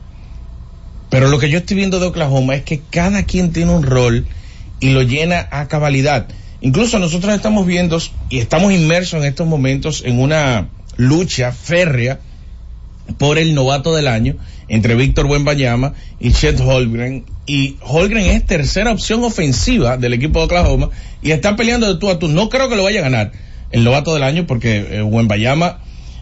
[1.10, 4.26] Pero lo que yo estoy viendo de Oklahoma es que cada quien tiene un rol
[4.80, 6.28] y lo llena a cabalidad.
[6.62, 12.20] Incluso nosotros estamos viendo y estamos inmersos en estos momentos en una lucha férrea
[13.18, 14.38] por el novato del año
[14.68, 17.26] entre Víctor Buenbayama y Chet Holgren.
[17.46, 20.90] Y Holgren es tercera opción ofensiva del equipo de Oklahoma
[21.22, 22.28] y está peleando de tú a tú.
[22.28, 23.32] No creo que lo vaya a ganar
[23.72, 25.76] el novato del año porque eh,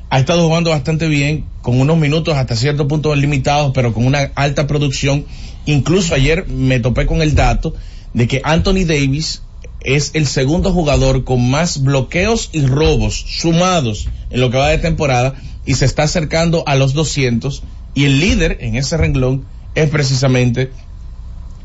[0.10, 4.32] ha estado jugando bastante bien, con unos minutos hasta cierto punto limitados, pero con una
[4.36, 5.26] alta producción.
[5.66, 7.74] Incluso ayer me topé con el dato
[8.14, 9.42] de que Anthony Davis
[9.82, 14.78] es el segundo jugador con más bloqueos y robos sumados en lo que va de
[14.78, 19.90] temporada y se está acercando a los 200 y el líder en ese renglón es
[19.90, 20.72] precisamente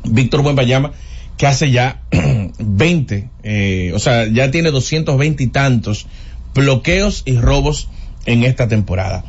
[0.03, 0.91] Víctor Buenbayama
[1.37, 2.01] que hace ya
[2.59, 6.07] 20, eh, o sea, ya tiene 220 y tantos
[6.53, 7.87] bloqueos y robos
[8.25, 9.23] en esta temporada.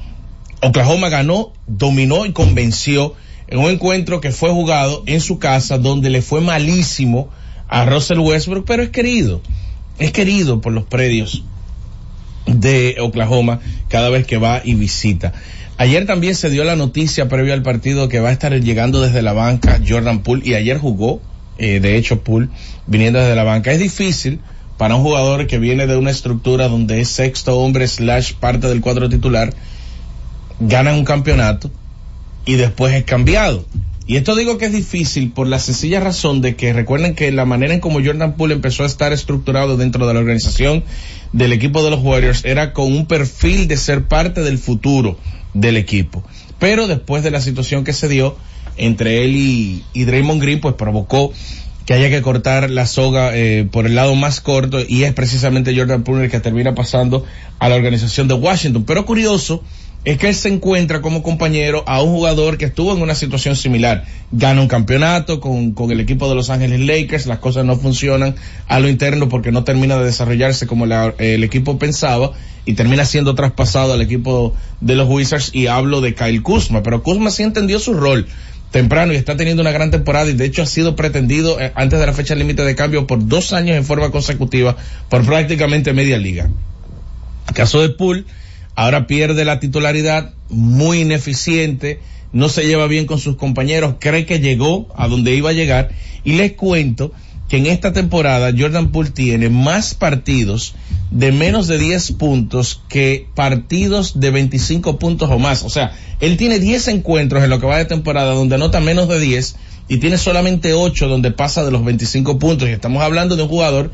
[0.60, 3.14] Oklahoma ganó, dominó y convenció
[3.46, 7.28] en un encuentro que fue jugado en su casa donde le fue malísimo
[7.68, 9.40] a Russell Westbrook, pero es querido,
[9.98, 11.44] es querido por los predios
[12.46, 15.32] de Oklahoma cada vez que va y visita.
[15.80, 19.22] Ayer también se dio la noticia previo al partido que va a estar llegando desde
[19.22, 21.22] la banca Jordan Poole y ayer jugó,
[21.56, 22.50] eh, de hecho Poole,
[22.86, 23.72] viniendo desde la banca.
[23.72, 24.40] Es difícil
[24.76, 28.82] para un jugador que viene de una estructura donde es sexto hombre slash parte del
[28.82, 29.54] cuadro titular,
[30.60, 31.70] gana un campeonato
[32.44, 33.64] y después es cambiado.
[34.10, 37.44] Y esto digo que es difícil por la sencilla razón de que recuerden que la
[37.44, 40.82] manera en como Jordan Poole empezó a estar estructurado dentro de la organización
[41.32, 45.16] del equipo de los Warriors era con un perfil de ser parte del futuro
[45.54, 46.24] del equipo.
[46.58, 48.36] Pero después de la situación que se dio
[48.76, 51.32] entre él y, y Draymond Green, pues provocó
[51.86, 55.72] que haya que cortar la soga eh, por el lado más corto y es precisamente
[55.76, 57.24] Jordan Poole el que termina pasando
[57.60, 58.82] a la organización de Washington.
[58.82, 59.62] Pero curioso
[60.04, 63.54] es que él se encuentra como compañero a un jugador que estuvo en una situación
[63.54, 64.04] similar.
[64.32, 68.34] Gana un campeonato con, con el equipo de Los Ángeles Lakers, las cosas no funcionan
[68.66, 72.32] a lo interno porque no termina de desarrollarse como la- el equipo pensaba
[72.64, 77.02] y termina siendo traspasado al equipo de los Wizards y hablo de Kyle Kuzma, pero
[77.02, 78.26] Kuzma sí entendió su rol
[78.70, 81.98] temprano y está teniendo una gran temporada y de hecho ha sido pretendido eh, antes
[81.98, 84.76] de la fecha límite de cambio por dos años en forma consecutiva
[85.10, 86.48] por prácticamente media liga.
[87.52, 88.24] Caso de Poole,
[88.74, 92.00] ahora pierde la titularidad, muy ineficiente,
[92.32, 95.90] no se lleva bien con sus compañeros, cree que llegó a donde iba a llegar
[96.24, 97.12] y les cuento
[97.48, 100.74] que en esta temporada Jordan Poole tiene más partidos
[101.10, 105.64] de menos de 10 puntos que partidos de 25 puntos o más.
[105.64, 109.08] O sea, él tiene 10 encuentros en lo que va de temporada donde anota menos
[109.08, 109.56] de 10
[109.88, 112.68] y tiene solamente 8 donde pasa de los 25 puntos.
[112.68, 113.90] Y estamos hablando de un jugador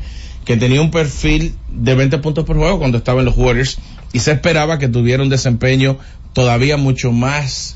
[0.47, 3.79] que tenía un perfil de 20 puntos por juego cuando estaba en los Warriors
[4.13, 5.97] y se esperaba que tuviera un desempeño
[6.31, 7.75] todavía mucho más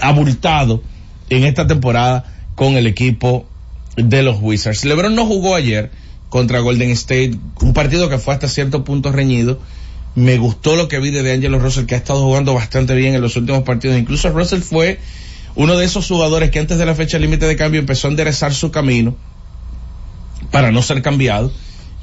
[0.00, 0.82] abultado
[1.28, 3.44] en esta temporada con el equipo
[3.96, 4.86] de los Wizards.
[4.86, 5.90] LeBron no jugó ayer
[6.30, 9.60] contra Golden State, un partido que fue hasta cierto punto reñido.
[10.14, 13.20] Me gustó lo que vi de Angelo Russell, que ha estado jugando bastante bien en
[13.20, 13.98] los últimos partidos.
[13.98, 15.00] Incluso Russell fue
[15.54, 18.54] uno de esos jugadores que antes de la fecha límite de cambio empezó a enderezar
[18.54, 19.16] su camino
[20.52, 21.50] para no ser cambiado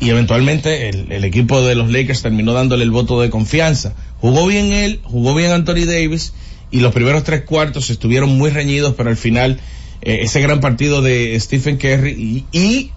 [0.01, 3.93] y eventualmente el, el, equipo de los Lakers terminó dándole el voto de confianza.
[4.19, 6.33] Jugó bien él, jugó bien Anthony Davis
[6.71, 9.59] y los primeros tres cuartos estuvieron muy reñidos, pero al final
[10.01, 12.91] eh, ese gran partido de Stephen Curry y,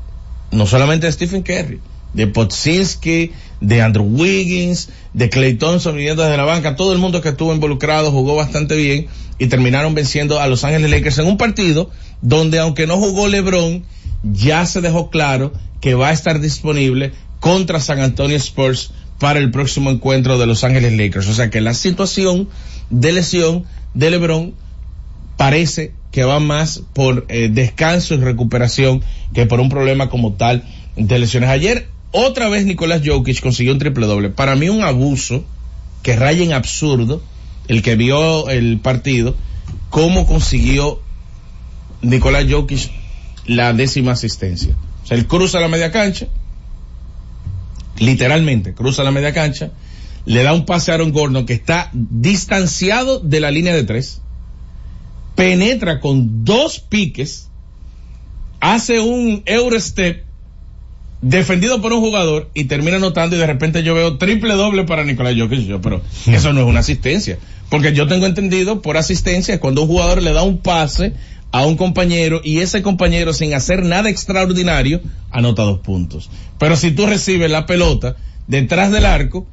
[0.51, 1.81] no solamente de Stephen Curry,
[2.15, 7.21] de Potsinski, de Andrew Wiggins, de Clay Thompson viniendo desde la banca, todo el mundo
[7.21, 9.07] que estuvo involucrado jugó bastante bien
[9.39, 13.85] y terminaron venciendo a Los Ángeles Lakers en un partido donde aunque no jugó LeBron,
[14.23, 19.51] ya se dejó claro que va a estar disponible contra San Antonio Spurs para el
[19.51, 21.29] próximo encuentro de Los Ángeles Lakers.
[21.29, 22.49] O sea que la situación
[22.91, 24.55] de lesión de LeBron
[25.37, 30.65] parece que va más por eh, descanso y recuperación que por un problema como tal
[30.97, 31.51] de lesiones.
[31.51, 34.29] Ayer otra vez Nicolás Jokic consiguió un triple doble.
[34.29, 35.45] Para mí un abuso
[36.03, 37.23] que raya en absurdo
[37.69, 39.35] el que vio el partido,
[39.89, 41.01] cómo consiguió
[42.03, 42.91] Nicolás Jokic
[43.47, 44.77] la décima asistencia.
[45.03, 46.27] O sea, él cruza la media cancha,
[47.99, 49.71] literalmente cruza la media cancha,
[50.25, 54.21] le da un pase a Aaron Gordon que está distanciado de la línea de tres,
[55.35, 57.49] penetra con dos piques,
[58.61, 60.25] hace un Eurostep
[61.23, 65.05] defendido por un jugador y termina anotando y de repente yo veo triple doble para
[65.05, 65.61] Nicolás Jokic.
[65.61, 67.39] Yo, pero eso no es una asistencia.
[67.71, 71.15] Porque yo tengo entendido por asistencia cuando un jugador le da un pase
[71.53, 76.31] a un compañero y ese compañero sin hacer nada extraordinario anota dos puntos.
[76.59, 78.17] Pero si tú recibes la pelota
[78.49, 79.47] detrás del arco,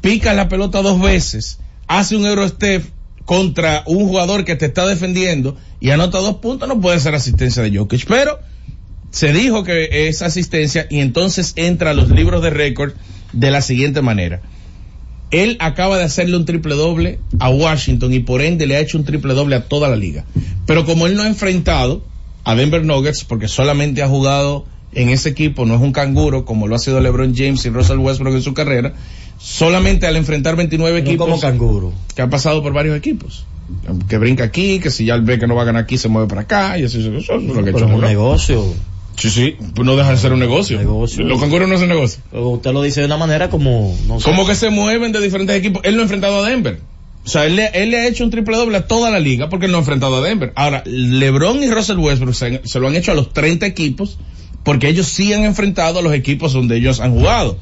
[0.00, 2.84] picas la pelota dos veces, hace un Eurostep
[3.24, 7.62] contra un jugador que te está defendiendo y anota dos puntos, no puede ser asistencia
[7.62, 8.06] de Jokic.
[8.06, 8.38] Pero
[9.10, 12.92] se dijo que es asistencia y entonces entra a los libros de récord
[13.32, 14.40] de la siguiente manera.
[15.32, 18.98] Él acaba de hacerle un triple doble a Washington y por ende le ha hecho
[18.98, 20.24] un triple doble a toda la liga.
[20.66, 22.04] Pero como él no ha enfrentado
[22.44, 26.68] a Denver Nuggets porque solamente ha jugado en ese equipo, no es un canguro como
[26.68, 28.92] lo ha sido LeBron James y Russell Westbrook en su carrera,
[29.38, 31.92] solamente al enfrentar 29 No equipos como canguro.
[32.14, 33.46] que ha pasado por varios equipos.
[34.06, 36.08] Que brinca aquí, que si ya él ve que no va a ganar aquí, se
[36.08, 38.64] mueve para acá, y eso, eso, eso es lo que Pero hecho es un negocio.
[39.16, 40.80] Sí, sí, pues no deja de ser un negocio.
[40.82, 42.22] Los canguros no es un negocio.
[42.30, 44.24] Pero Usted lo dice de una manera como, no sé.
[44.24, 45.82] Como que se mueven de diferentes equipos.
[45.84, 46.80] Él no ha enfrentado a Denver.
[47.24, 49.48] O sea, él le, él le ha hecho un triple doble a toda la liga
[49.48, 50.52] porque él no ha enfrentado a Denver.
[50.56, 54.18] Ahora, LeBron y Russell Westbrook se, se lo han hecho a los 30 equipos
[54.64, 57.58] porque ellos sí han enfrentado a los equipos donde ellos han jugado.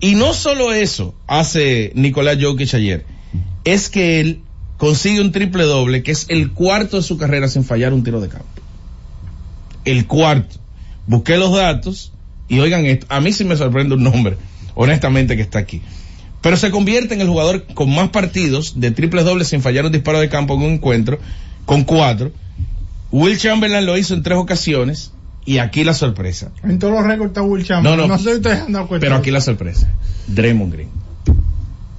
[0.00, 3.06] Y no solo eso hace Nicolás Jokic ayer,
[3.64, 4.40] es que él
[4.76, 8.20] consigue un triple doble que es el cuarto de su carrera sin fallar un tiro
[8.20, 8.46] de campo.
[9.84, 10.56] El cuarto.
[11.06, 12.12] Busqué los datos
[12.48, 14.36] y oigan esto, a mí sí me sorprende un nombre,
[14.74, 15.82] honestamente que está aquí.
[16.42, 19.92] Pero se convierte en el jugador con más partidos de triples dobles sin fallar un
[19.92, 21.18] disparo de campo en un encuentro,
[21.64, 22.30] con cuatro.
[23.10, 25.12] Will Chamberlain lo hizo en tres ocasiones
[25.44, 26.50] y aquí la sorpresa.
[26.62, 28.08] En todos los récords está Will No, Chamberlain.
[28.08, 28.18] no.
[28.18, 29.04] sé si ustedes han dado cuenta.
[29.06, 29.88] Pero aquí la sorpresa.
[30.28, 30.88] Draymond Green.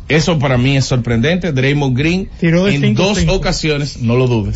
[0.10, 1.52] Eso para mí es sorprendente.
[1.52, 3.34] Draymond Green Tiró en cinco, dos cinco.
[3.34, 4.56] ocasiones, no lo dudes.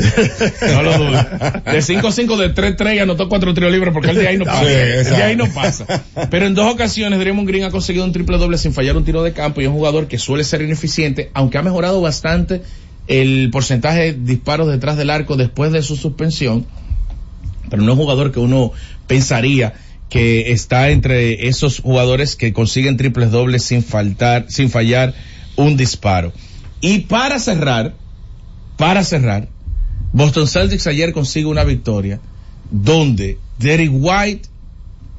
[0.73, 1.25] No lo dudes.
[1.65, 4.61] De 5-5 de 3-3 y anotó cuatro tiros libres porque el de ahí no pasa.
[4.61, 6.03] Sí, el de ahí no pasa.
[6.29, 9.23] Pero en dos ocasiones Draymond Green ha conseguido un triple doble sin fallar un tiro
[9.23, 12.61] de campo y es un jugador que suele ser ineficiente, aunque ha mejorado bastante
[13.07, 16.65] el porcentaje de disparos detrás del arco después de su suspensión
[17.71, 18.73] pero no es un jugador que uno
[19.07, 19.73] pensaría
[20.09, 25.15] que está entre esos jugadores que consiguen triples dobles sin faltar, sin fallar
[25.61, 26.33] un disparo.
[26.81, 27.93] Y para cerrar,
[28.77, 29.47] para cerrar,
[30.13, 32.19] Boston Celtics ayer consigue una victoria
[32.69, 34.49] donde Derek White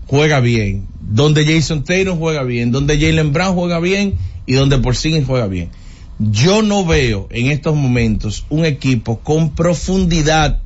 [0.06, 4.14] juega bien, donde Jason Tatum juega bien, donde Jalen Brown juega bien
[4.46, 5.70] y donde Porzingis juega bien.
[6.18, 10.60] Yo no veo en estos momentos un equipo con profundidad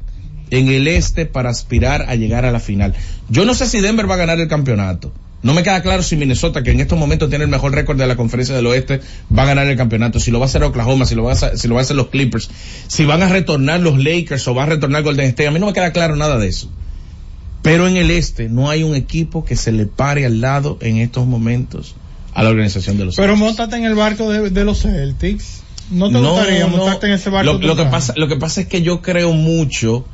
[0.50, 2.94] en el este para aspirar a llegar a la final.
[3.28, 5.12] Yo no sé si Denver va a ganar el campeonato.
[5.42, 8.06] No me queda claro si Minnesota, que en estos momentos tiene el mejor récord de
[8.06, 9.00] la conferencia del oeste,
[9.36, 10.18] va a ganar el campeonato.
[10.18, 11.84] Si lo va a hacer Oklahoma, si lo va a hacer, si lo va a
[11.84, 12.50] hacer los Clippers,
[12.88, 15.46] si van a retornar los Lakers o va a retornar Golden State.
[15.46, 16.70] A mí no me queda claro nada de eso.
[17.62, 20.96] Pero en el este no hay un equipo que se le pare al lado en
[20.98, 21.94] estos momentos
[22.34, 23.46] a la organización de los Pero Celtics.
[23.46, 25.62] montate en el barco de, de los Celtics.
[25.90, 26.76] ¿No te No, gustaría no.
[26.76, 27.52] montarte en ese barco?
[27.52, 30.04] Lo, lo que pasa, lo que pasa es que yo creo mucho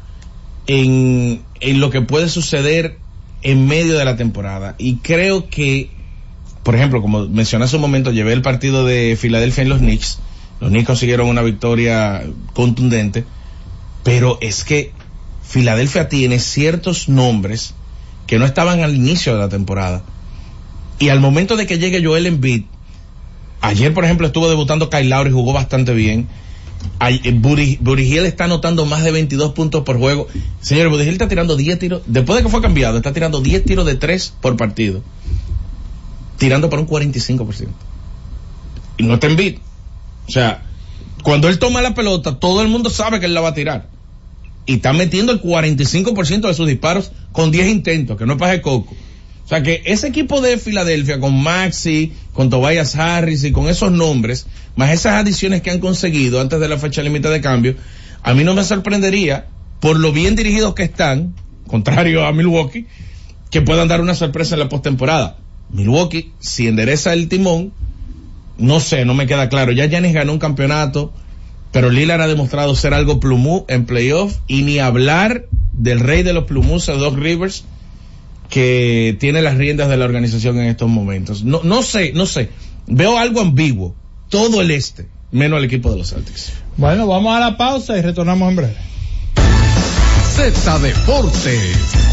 [0.66, 2.98] en, en lo que puede suceder
[3.42, 4.74] en medio de la temporada.
[4.78, 5.90] Y creo que,
[6.62, 10.18] por ejemplo, como mencioné hace un momento, llevé el partido de Filadelfia en los Knicks
[10.60, 12.22] Los Knicks consiguieron una victoria
[12.54, 13.24] contundente,
[14.04, 14.92] pero es que
[15.42, 17.74] Filadelfia tiene ciertos nombres
[18.26, 20.02] que no estaban al inicio de la temporada.
[20.98, 22.64] Y al momento de que llegue Joel Embiid,
[23.60, 26.28] ayer por ejemplo estuvo debutando Kyle Lowry jugó bastante bien.
[27.08, 30.28] Eh, Buddy Hield está anotando más de 22 puntos por juego.
[30.60, 33.64] Señor, Buddy Hield está tirando 10 tiros, después de que fue cambiado, está tirando 10
[33.64, 35.02] tiros de 3 por partido.
[36.38, 37.68] Tirando para un 45%.
[38.98, 39.56] Y no está en beat.
[40.28, 40.62] O sea,
[41.22, 43.88] cuando él toma la pelota, todo el mundo sabe que él la va a tirar.
[44.66, 48.94] Y está metiendo el 45% de sus disparos con 10 intentos, que no de coco.
[49.52, 54.46] Sea que ese equipo de Filadelfia con Maxi, con Tobias Harris y con esos nombres,
[54.76, 57.74] más esas adiciones que han conseguido antes de la fecha límite de cambio,
[58.22, 61.34] a mí no me sorprendería, por lo bien dirigidos que están,
[61.66, 62.86] contrario a Milwaukee,
[63.50, 65.36] que puedan dar una sorpresa en la postemporada.
[65.68, 67.74] Milwaukee, si endereza el timón,
[68.56, 69.72] no sé, no me queda claro.
[69.72, 71.12] Ya Giannis ganó un campeonato,
[71.72, 76.32] pero Lillard ha demostrado ser algo plumú en playoff y ni hablar del rey de
[76.32, 77.66] los plumus, Doc Rivers,
[78.52, 81.42] que tiene las riendas de la organización en estos momentos.
[81.42, 82.50] No, no sé, no sé.
[82.86, 83.96] Veo algo ambiguo.
[84.28, 86.52] Todo el este, menos el equipo de los Celtics.
[86.76, 88.76] Bueno, vamos a la pausa y retornamos en breve.
[90.36, 92.11] Z Deportes.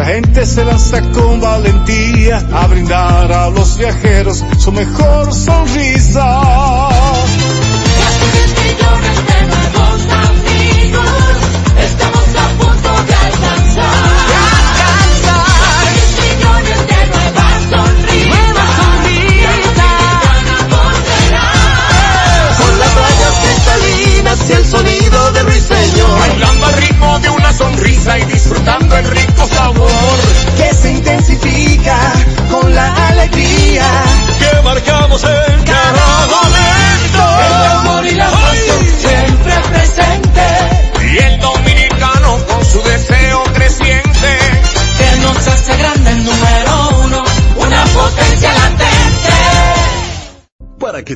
[0.00, 6.40] Nuestra gente se lanza con valentía a brindar a los viajeros su mejor sonrisa.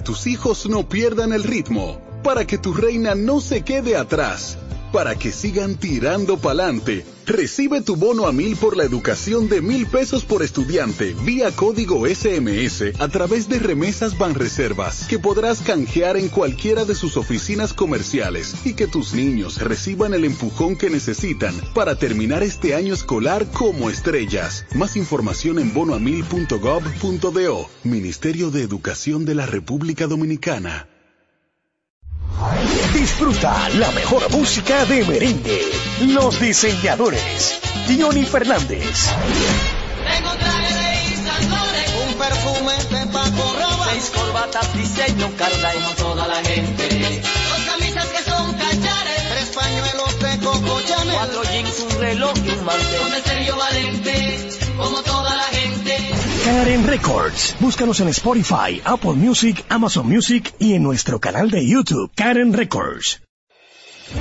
[0.04, 4.58] Tus hijos no pierdan el ritmo, para que tu reina no se quede atrás,
[4.94, 9.88] para que sigan tirando pa'lante, recibe tu bono a mil por la educación de mil
[9.88, 16.28] pesos por estudiante vía código SMS a través de remesas Banreservas que podrás canjear en
[16.28, 21.96] cualquiera de sus oficinas comerciales y que tus niños reciban el empujón que necesitan para
[21.96, 24.64] terminar este año escolar como estrellas.
[24.76, 30.86] Más información en bonoamil.gov.do, Ministerio de Educación de la República Dominicana.
[32.92, 35.62] Disfruta la mejor música de merengue.
[36.00, 37.60] Los diseñadores.
[37.86, 39.10] Johnny Fernández.
[40.04, 40.84] Tengo un traje de
[42.06, 48.06] un perfume de Paco Rabanne, seis corbatas diseño Carla como toda la gente, dos camisas
[48.06, 53.00] que son cachares, tres pañuelos de Coco Chanel, cuatro jeans, un reloj y un mantel,
[53.00, 54.43] un Sergio Valente,
[56.54, 57.56] Karen Records.
[57.58, 63.20] Búscanos en Spotify, Apple Music, Amazon Music y en nuestro canal de YouTube, Karen Records.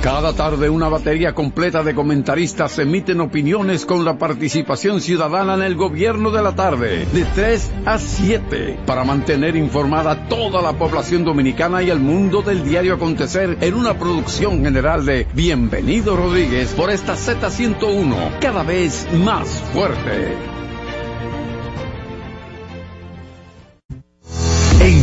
[0.02, 5.76] Cada tarde una batería completa de comentaristas emiten opiniones con la participación ciudadana en el
[5.76, 11.84] gobierno de la tarde, de 3 a 7, para mantener informada toda la población dominicana
[11.84, 17.14] y el mundo del diario acontecer en una producción general de Bienvenido Rodríguez por esta
[17.14, 20.53] Z101, cada vez más fuerte.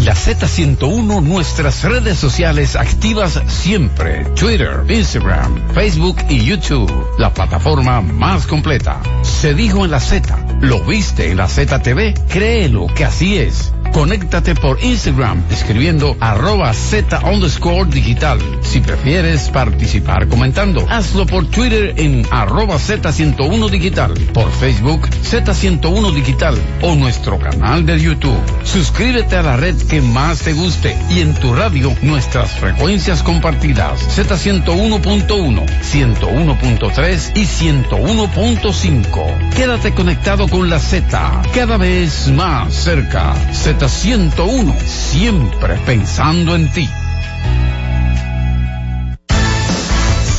[0.04, 4.26] La Z101 nuestras redes sociales activas siempre.
[4.36, 6.92] Twitter, Instagram, Facebook y YouTube.
[7.20, 9.00] La plataforma más completa.
[9.22, 10.58] Se dijo en la Z.
[10.60, 12.16] ¿Lo viste en la ZTV?
[12.30, 13.72] Créelo que así es.
[13.94, 18.40] Conéctate por Instagram escribiendo arroba Z underscore digital.
[18.62, 26.58] Si prefieres participar comentando, hazlo por Twitter en arroba Z101 digital, por Facebook Z101 digital
[26.82, 28.40] o nuestro canal de YouTube.
[28.64, 34.00] Suscríbete a la red que más te guste y en tu radio nuestras frecuencias compartidas
[34.18, 39.50] Z101.1, 101.3 y 101.5.
[39.56, 43.34] Quédate conectado con la Z, cada vez más cerca.
[43.82, 46.88] Delta 101, siempre pensando en ti.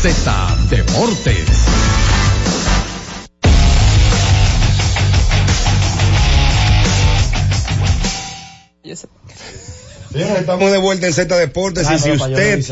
[0.00, 1.48] Z Deportes.
[10.14, 12.64] Estamos de vuelta en Z Deportes y si usted...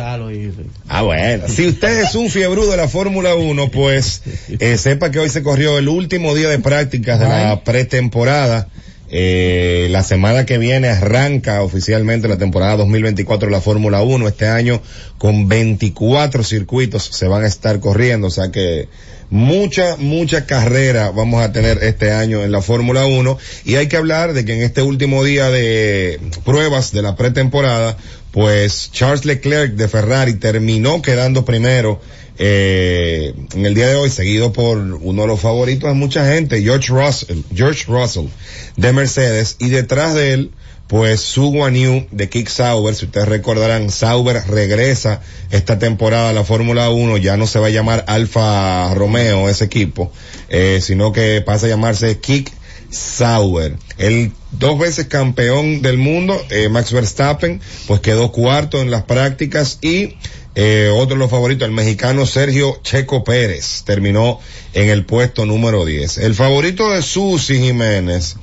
[0.86, 1.48] Ah, bueno.
[1.48, 4.22] Si usted es un fiebrudo de la Fórmula 1, pues
[4.60, 8.68] eh, sepa que hoy se corrió el último día de prácticas de la pretemporada
[9.12, 14.28] eh, la semana que viene arranca oficialmente la temporada 2024 de la Fórmula 1.
[14.28, 14.80] Este año
[15.18, 18.28] con 24 circuitos se van a estar corriendo.
[18.28, 18.88] O sea que
[19.28, 23.36] mucha, mucha carrera vamos a tener este año en la Fórmula 1.
[23.64, 27.96] Y hay que hablar de que en este último día de pruebas de la pretemporada,
[28.30, 32.00] pues Charles Leclerc de Ferrari terminó quedando primero
[32.42, 36.62] eh, en el día de hoy, seguido por uno de los favoritos de mucha gente,
[36.62, 38.28] George Russell, George Russell
[38.76, 40.50] de Mercedes, y detrás de él,
[40.86, 45.20] pues Su Guanyu de Kick Sauber, si ustedes recordarán, Sauber regresa
[45.50, 49.66] esta temporada a la Fórmula 1, ya no se va a llamar Alfa Romeo ese
[49.66, 50.10] equipo,
[50.48, 52.50] eh, sino que pasa a llamarse Kick
[52.88, 53.76] Sauber.
[53.98, 59.78] El dos veces campeón del mundo, eh, Max Verstappen, pues quedó cuarto en las prácticas
[59.82, 60.16] y
[60.54, 64.40] eh, otro de los favoritos, el mexicano Sergio Checo Pérez, terminó
[64.74, 66.18] en el puesto número 10.
[66.18, 68.36] El favorito de Susi Jiménez,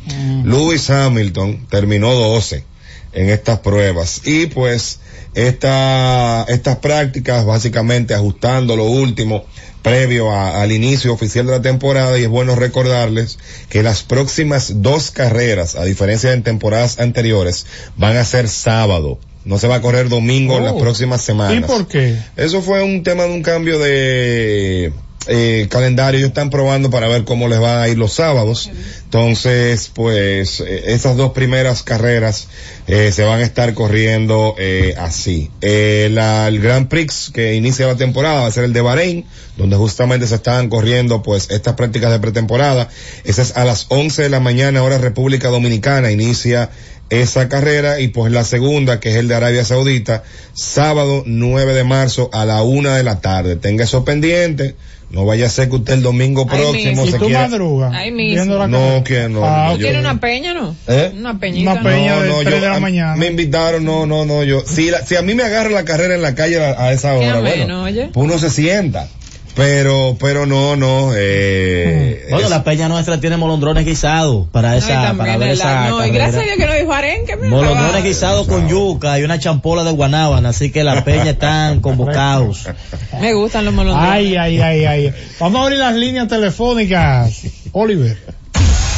[0.46, 2.64] Lewis Hamilton, terminó 12
[3.14, 4.22] en estas pruebas.
[4.26, 5.00] Y pues
[5.34, 9.46] esta, estas prácticas básicamente ajustando lo último
[9.82, 13.38] previo a- al inicio oficial de la temporada y es bueno recordarles
[13.70, 19.20] que las próximas dos carreras, a diferencia de en temporadas anteriores, van a ser sábado.
[19.48, 20.80] No se va a correr domingo en las Oh.
[20.80, 21.58] próximas semanas.
[21.58, 22.16] ¿Y por qué?
[22.36, 24.92] Eso fue un tema de un cambio de
[25.30, 26.20] eh, calendario.
[26.20, 28.70] Ellos están probando para ver cómo les va a ir los sábados.
[29.04, 32.48] Entonces, pues, eh, esas dos primeras carreras
[32.88, 35.50] eh, se van a estar corriendo eh, así.
[35.62, 39.26] Eh, la- el Grand Prix que inicia la temporada va a ser el de Bahrein,
[39.58, 42.88] donde justamente se estaban corriendo pues estas prácticas de pretemporada.
[43.26, 46.70] Esa es a las 11 de la mañana, hora República Dominicana, inicia
[47.10, 51.84] esa carrera y pues la segunda que es el de Arabia Saudita sábado 9 de
[51.84, 54.76] marzo a la una de la tarde tenga eso pendiente
[55.10, 57.48] no vaya a ser que usted el domingo próximo se ¿Y tú quiera?
[57.94, 58.56] Ahí mismo.
[58.58, 59.80] La no que no, Ah, no, ok.
[59.80, 60.76] yo- ¿Tiene una peña, no?
[60.86, 61.14] ¿Eh?
[61.18, 61.72] Una peñita.
[61.72, 61.90] Una ¿no?
[61.90, 62.16] peña.
[62.18, 63.16] no, de no, tres yo, de la a- mañana.
[63.16, 66.14] me invitaron, no, no, no, yo, si, la- si a mí me agarra la carrera
[66.16, 68.10] en la calle a, a esa hora, bueno, oye.
[68.14, 69.08] pues uno se sienta,
[69.58, 74.76] pero, pero no, no, eh, Bueno, es- la peña nuestra tiene molondrones guisados para No,
[74.76, 76.94] y esa, también para ver el- esa no, y gracias a Dios que no dijo
[76.94, 77.36] arenque.
[77.36, 82.68] Molondrones guisados con yuca y una champola de guanábana, así que la peña están convocados.
[83.20, 84.12] Me gustan los molondrones.
[84.14, 85.14] Ay, ay, ay, ay.
[85.40, 87.42] Vamos a abrir las líneas telefónicas.
[87.74, 88.16] Oliver.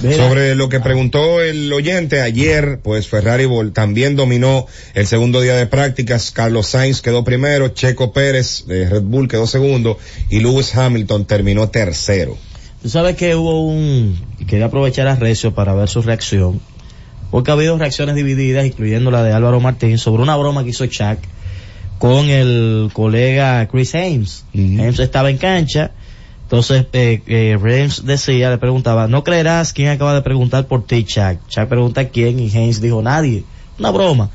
[0.00, 5.66] Sobre lo que preguntó el oyente ayer, pues Ferrari también dominó el segundo día de
[5.66, 6.30] prácticas.
[6.30, 11.70] Carlos Sainz quedó primero, Checo Pérez de Red Bull quedó segundo y Lewis Hamilton terminó
[11.70, 12.36] tercero.
[12.82, 16.60] Tú sabes que hubo un, quería aprovechar a Recio para ver su reacción,
[17.30, 20.86] porque ha habido reacciones divididas, incluyendo la de Álvaro Martín, sobre una broma que hizo
[20.86, 21.18] Chuck
[21.98, 24.44] con el colega Chris Ames.
[24.54, 25.92] Ames estaba en cancha,
[26.46, 31.02] entonces eh, eh, Ames decía, le preguntaba, ¿no creerás quién acaba de preguntar por ti,
[31.02, 31.44] Chuck?
[31.48, 33.42] Chuck pregunta quién y Ames dijo, nadie,
[33.80, 34.30] una broma.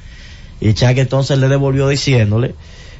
[0.59, 2.53] Y Chuck entonces le devolvió diciéndole,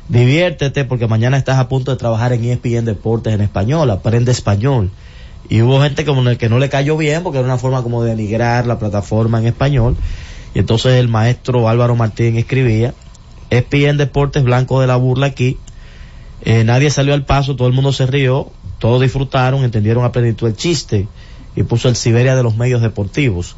[0.07, 4.91] diviértete porque mañana estás a punto de trabajar en ESPN Deportes en español, aprende español.
[5.49, 8.03] Y hubo gente como el que no le cayó bien porque era una forma como
[8.03, 9.97] de denigrar la plataforma en español.
[10.53, 12.93] Y entonces el maestro Álvaro Martín escribía,
[13.49, 15.57] ESPN Deportes blanco de la burla aquí.
[16.45, 20.47] Eh, nadie salió al paso, todo el mundo se rió, todos disfrutaron, entendieron a plenitud
[20.47, 21.07] el chiste
[21.55, 23.55] y puso el Siberia de los medios deportivos.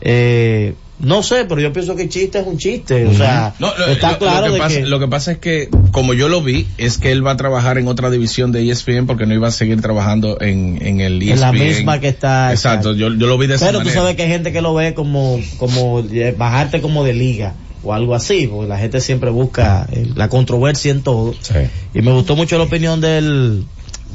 [0.00, 3.06] Eh, no sé, pero yo pienso que el chiste es un chiste.
[3.06, 4.86] O sea, No, lo, está claro lo que de pasa, que...
[4.86, 7.76] lo que pasa es que, como yo lo vi, es que él va a trabajar
[7.76, 11.20] en otra división de E ESPN porque no iba a seguir trabajando en, en el
[11.20, 11.32] ESPN.
[11.34, 12.50] en la misma que está.
[12.52, 14.00] Exacto, yo, yo lo vi de esa Pero tú manera.
[14.00, 17.54] sabes que hay gente que lo ve como, como eh, bajarte como de liga
[17.84, 21.34] o algo así, porque la gente siempre busca eh, la controversia en todo.
[21.92, 23.64] Y me gustó mucho la opinión del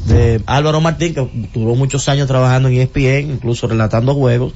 [0.08, 4.54] de Álvaro Martín, que duró muchos años trabajando en ESPN, incluso relatando juegos,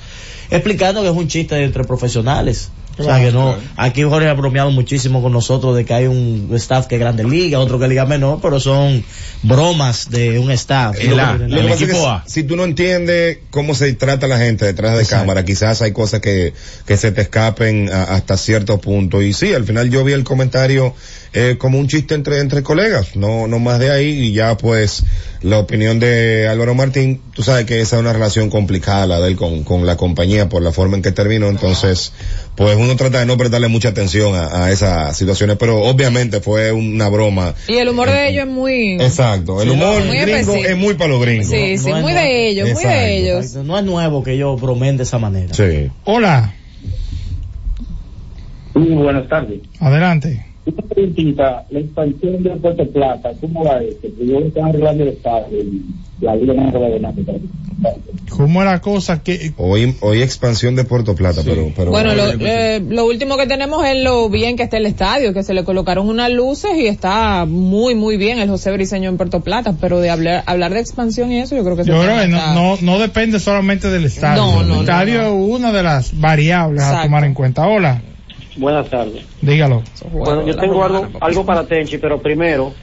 [0.50, 2.70] explicando que es un chiste entre profesionales.
[2.98, 6.50] O sea que no, aquí Jorge ha bromeado muchísimo con nosotros de que hay un
[6.54, 9.04] staff que es grande liga, otro que es liga menor, pero son
[9.44, 10.98] bromas de un staff.
[11.48, 11.86] No, es que
[12.26, 15.94] si, si tú no entiendes cómo se trata la gente detrás de cámara, quizás hay
[15.94, 16.54] cosas que,
[16.86, 19.22] que se te escapen a- hasta cierto punto.
[19.22, 20.94] Y sí, al final yo vi el comentario
[21.34, 24.10] eh, como un chiste entre, entre colegas, no, no más de ahí.
[24.10, 25.04] Y ya pues
[25.42, 29.30] la opinión de Álvaro Martín, tú sabes que esa es una relación complicada la de
[29.30, 31.48] él con, con la compañía por la forma en que terminó.
[31.48, 32.12] Entonces,
[32.56, 36.72] pues uno trata de no prestarle mucha atención a, a esas situaciones, pero obviamente fue
[36.74, 37.56] una broma.
[37.68, 38.94] Y el humor de ellos es muy...
[39.02, 41.48] Exacto, el humor muy gringo es muy para los gringos.
[41.48, 42.20] Sí, sí, No muy nuevo.
[42.28, 43.46] de ellos, muy de ellos.
[43.46, 43.64] exacto.
[43.64, 45.54] No es nuevo que ellos bromen de esa manera.
[45.54, 45.90] Sí.
[46.04, 46.54] Hola,
[48.74, 49.60] Muy buenas tardes.
[49.80, 50.46] adelante.
[50.64, 53.98] Una preguntita, la expansión de Puerto Plata, ¿cómo va eso?
[54.02, 55.82] Porque yo estaba arreglando el estadio y
[56.22, 57.14] la vida no va nada.
[58.30, 62.80] ¿Cómo la cosa que Hoy, hoy expansión de Puerto Plata, pero, pero Bueno, lo, eh,
[62.88, 66.08] lo último que tenemos es lo bien que está el estadio, que se le colocaron
[66.08, 70.12] unas luces y está muy, muy bien el José Briseño en Puerto Plata, pero de
[70.12, 73.00] hablar, hablar de expansión y eso, yo creo que yo creo que no, no, no
[73.00, 74.42] depende solamente del estadio.
[74.42, 77.68] No, no, el no, estadio es una de las variables a tomar en cuenta.
[77.68, 78.02] Hola,
[78.56, 79.26] Buenas tardes.
[79.42, 79.82] dígalo.
[80.12, 82.74] Bueno, yo tengo algo, algo para Tenchi, pero primero,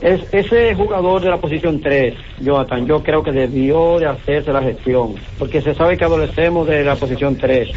[0.00, 4.62] es, ese jugador de la posición 3, Jonathan, yo creo que debió de hacerse la
[4.62, 7.68] gestión, porque se sabe que adolecemos de la posición 3.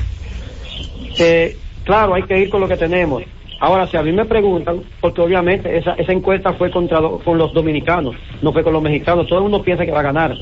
[1.19, 3.23] Eh, claro, hay que ir con lo que tenemos.
[3.59, 7.53] Ahora, si a mí me preguntan, porque obviamente esa, esa encuesta fue contra con los
[7.53, 10.35] dominicanos, no fue con los mexicanos, todo el mundo piensa que va a ganar.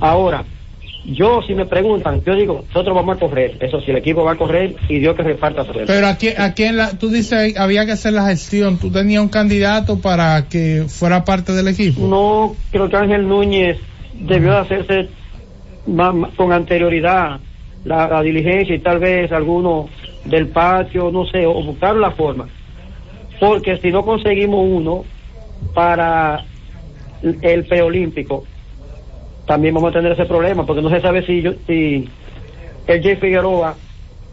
[0.00, 0.44] Ahora,
[1.04, 4.32] yo si me preguntan, yo digo, nosotros vamos a correr, eso si el equipo va
[4.32, 5.84] a correr y Dios que reparta suerte.
[5.86, 8.78] Pero aquí, aquí en la, tú dices había que hacer la gestión.
[8.78, 12.06] ¿Tú tenías un candidato para que fuera parte del equipo?
[12.06, 13.78] No, creo que Ángel Núñez
[14.14, 15.08] debió de hacerse
[16.36, 17.40] con anterioridad
[17.84, 19.90] la, la diligencia y tal vez alguno
[20.24, 22.48] del patio, no sé, o buscar la forma.
[23.38, 25.04] Porque si no conseguimos uno
[25.74, 26.44] para
[27.42, 28.44] el preolímpico,
[29.46, 32.08] también vamos a tener ese problema, porque no se sabe si, yo, si
[32.86, 33.76] el Jay Figueroa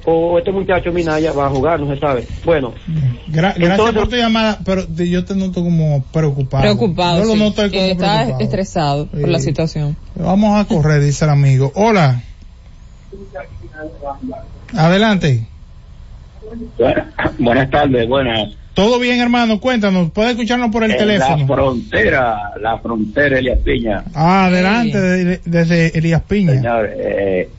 [0.05, 2.26] o este muchacho Minaya va a jugar, no se sabe.
[2.43, 2.74] Bueno,
[3.28, 6.64] Gra- gracias Entonces- por tu llamada, pero yo te noto como preocupado.
[6.64, 8.43] Preocupado, Yo lo sí, noto como que está preocupado.
[8.43, 9.95] estresado por la situación.
[10.16, 11.72] Vamos a correr, dice el amigo.
[11.76, 12.22] Hola.
[14.76, 15.47] Adelante.
[17.38, 18.49] Buenas tardes, buenas.
[18.74, 19.59] Todo bien, hermano.
[19.59, 20.11] Cuéntanos.
[20.11, 21.38] Puedes escucharnos por el En teléfono.
[21.38, 24.03] La frontera, la frontera Elias Piña.
[24.13, 26.53] Ah, adelante, de- desde Elías Piña.
[26.53, 27.49] Señor, eh,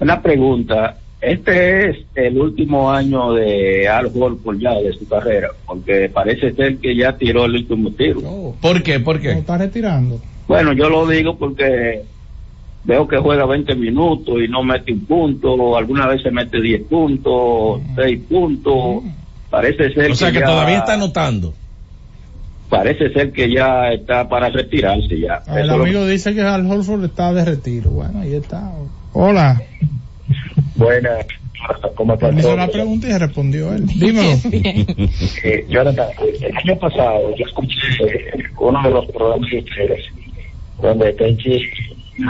[0.00, 0.96] una pregunta.
[1.20, 6.78] Este es el último año de Al Horford ya de su carrera, porque parece ser
[6.78, 8.54] que ya tiró el último tiro.
[8.60, 8.98] ¿Por qué?
[8.98, 9.30] ¿Por ¿Lo qué?
[9.32, 10.20] está retirando?
[10.48, 12.02] Bueno, yo lo digo porque
[12.84, 16.82] veo que juega 20 minutos y no mete un punto, alguna vez se mete 10
[16.82, 19.04] puntos, 6 puntos.
[19.52, 21.54] Parece ser O sea que ya- todavía está anotando.
[22.70, 25.42] Parece ser que ya está para retirarse ya.
[25.46, 27.90] El Eso lo- amigo dice que Al Holford está de retiro.
[27.90, 28.72] Bueno, ahí está.
[29.12, 29.60] Hola.
[30.76, 31.26] Buenas,
[31.94, 32.32] ¿cómo estás?
[32.32, 33.86] Me hizo la pregunta y se respondió él.
[33.86, 34.38] Dímelo.
[35.44, 36.08] Eh, Jonathan,
[36.40, 37.76] el año pasado yo escuché
[38.06, 40.04] eh, uno de los programas de ustedes
[40.80, 41.60] donde Tenchi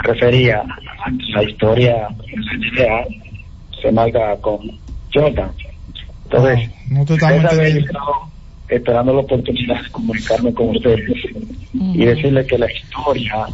[0.03, 3.07] refería a que la historia en la NBA
[3.81, 4.59] se marca con
[5.13, 5.51] Jordan.
[6.37, 7.87] Entonces, No te estamos esa vez yo entendiendo.
[7.89, 8.27] estaba
[8.69, 11.11] esperando la oportunidad de comunicarme con ustedes
[11.73, 13.45] y decirle que la historia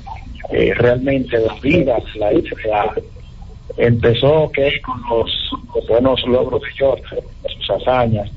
[0.52, 2.96] eh, realmente de la vida de la NBA
[3.78, 5.32] empezó que con los,
[5.76, 7.20] los buenos logros de Jordan,
[7.58, 8.30] sus hazañas,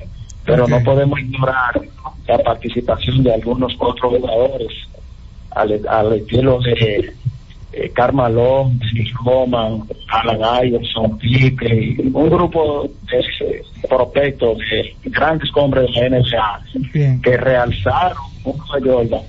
[0.45, 1.81] pero no podemos ignorar
[2.27, 4.73] la participación de algunos otros jugadores
[5.51, 7.13] al, al estilo de
[7.73, 7.93] eh,
[9.25, 16.61] Roman, Alan Iverson, Pipe, un grupo de eh, prospectos de grandes hombres de la NBA
[16.93, 17.23] Bien.
[17.23, 19.23] que realzaron Jordan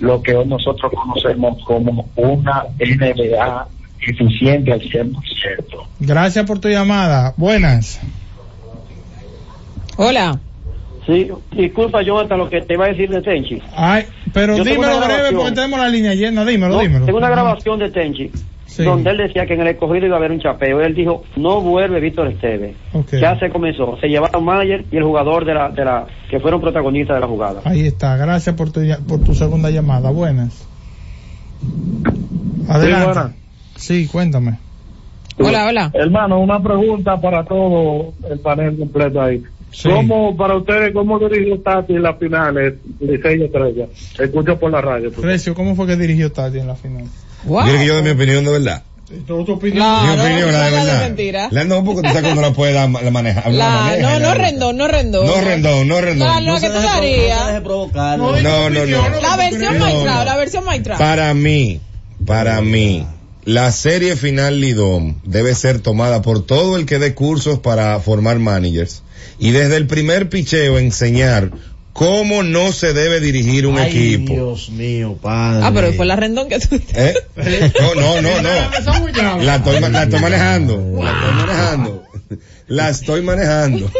[0.00, 3.68] lo que hoy nosotros conocemos como una NBA
[4.00, 5.14] eficiente al 100%.
[6.00, 7.34] Gracias por tu llamada.
[7.36, 8.00] Buenas.
[9.96, 10.40] Hola.
[11.10, 13.60] Sí, disculpa, Jonathan, lo que te iba a decir de Tenchi.
[13.74, 16.44] Ay, pero Yo dímelo breve porque tenemos la línea llena.
[16.44, 17.06] Dímelo, No, dímelo.
[17.06, 18.30] Tengo una grabación de Tenchi
[18.66, 18.84] Sí.
[18.84, 20.80] donde él decía que en el escogido iba a haber un chapeo.
[20.80, 22.76] Él dijo, no vuelve Víctor Esteves.
[22.92, 23.14] Ok.
[23.20, 23.98] Ya se comenzó.
[24.00, 27.26] Se llevaron manager y el jugador de la, de la que fueron protagonistas de la
[27.26, 27.62] jugada.
[27.64, 28.16] Ahí está.
[28.16, 30.10] Gracias por tu, ya- por tu segunda llamada.
[30.12, 30.64] Buenas.
[32.68, 33.06] Adelante.
[33.06, 33.32] buenas.
[33.76, 34.58] Sí, cuéntame.
[35.38, 35.90] Hola, hola.
[35.94, 39.42] Hermano, una pregunta para todo el panel completo ahí.
[39.84, 43.86] ¿Cómo, para ustedes, cómo dirigió Tati en las finales, Licey y Estrella?
[44.18, 45.10] Escucho por la radio.
[45.12, 45.24] pues.
[45.24, 47.04] Recio, ¿cómo fue que dirigió Tati en la final?
[47.46, 48.82] ¿Quieres que yo dé mi opinión de verdad?
[49.26, 49.78] ¿Tu, tu opinión?
[49.84, 51.06] Claro, mi opinión, la de no la de verdad.
[51.08, 51.48] mentira.
[51.50, 53.42] La no, porque tú sabes cuando la puede dar- la maneja.
[53.50, 55.26] la La, maneja, no, la- no rendón, no rendón.
[55.26, 56.28] No rendón, no rendón.
[56.44, 57.62] No, no, que tú darías.
[57.62, 59.20] No, no, no.
[59.20, 60.24] La versión No, Maitra, no.
[60.24, 60.96] la versión Maitra.
[60.98, 61.80] Para mí,
[62.26, 63.04] para mí,
[63.44, 68.38] la serie final Lidom debe ser tomada por todo el que dé cursos para formar
[68.38, 69.02] managers
[69.38, 71.50] y desde el primer picheo enseñar
[71.92, 74.32] cómo no se debe dirigir un Ay, equipo.
[74.32, 75.60] Dios mío, padre.
[75.64, 77.14] Ah, pero fue la rendón que tú ¿Eh?
[77.80, 78.48] No, no, no, no.
[79.42, 80.78] La estoy, la estoy manejando.
[81.02, 82.04] La estoy manejando.
[82.68, 83.90] La estoy manejando.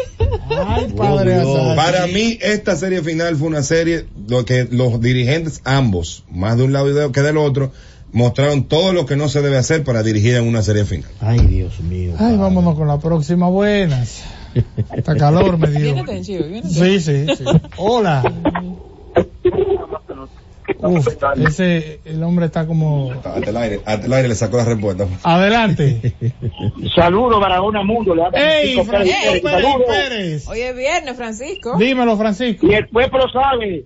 [0.65, 1.41] Ay, padre.
[1.75, 6.63] Para mí, esta serie final fue una serie lo que los dirigentes ambos, más de
[6.63, 7.73] un lado y de- que del otro,
[8.13, 11.09] mostraron todo lo que no se debe hacer para dirigir en una serie final.
[11.19, 12.15] Ay, Dios mío.
[12.19, 13.47] Ay, vámonos con la próxima.
[13.49, 14.23] Buenas.
[14.89, 16.03] Hasta calor me dio.
[16.03, 17.43] Viene Sí, sí, sí.
[17.77, 18.23] Hola.
[20.79, 21.07] Uf,
[21.47, 23.11] ese, el hombre está como...
[23.11, 25.05] Hasta el aire, hasta el aire le sacó la respuesta.
[25.23, 26.15] Adelante.
[26.95, 28.15] Saludos para una mundo.
[28.15, 29.49] Le ¡Ey, Francisco.
[29.87, 30.47] Pérez!
[30.47, 31.77] Hoy es viernes, Francisco.
[31.77, 32.67] Dímelo, Francisco.
[32.67, 33.85] Y el pueblo sabe.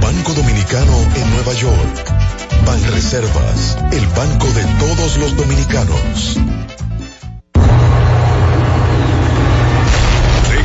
[0.00, 2.12] Banco dominicano en Nueva York.
[2.64, 6.38] Banreservas, el banco de todos los dominicanos.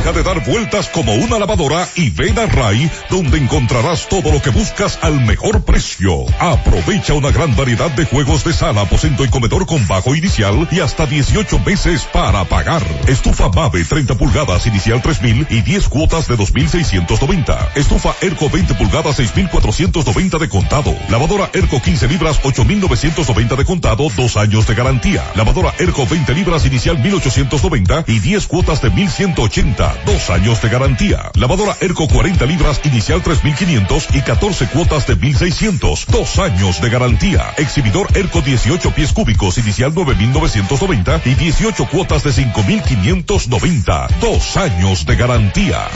[0.02, 4.42] Deja de dar vueltas como una lavadora y ven a Ray, donde encontrarás todo lo
[4.42, 6.24] que buscas al mejor precio.
[6.40, 10.80] Aprovecha una gran variedad de juegos de sala, aposento y comedor con bajo inicial y
[10.80, 12.82] hasta 18 meses para pagar.
[13.06, 17.70] Estufa Mave 30 pulgadas inicial 3000 y 10 cuotas de 2690.
[17.76, 20.96] Estufa Erco 20 pulgadas 6490 de contado.
[21.10, 25.22] Lavadora Erco 15 libras 8990 de contado, dos años de garantía.
[25.36, 31.30] Lavadora Erco 20 libras inicial 1890 y 10 cuotas de 1180, dos años de garantía.
[31.34, 37.52] Lavadora Erco 40 libras inicial 3500 y 14 cuotas de 1600, dos años de garantía.
[37.56, 45.16] Exhibidor Erco 18 pies cúbicos inicial 9990 y 18 cuotas de 5590, dos años de
[45.16, 45.88] garantía.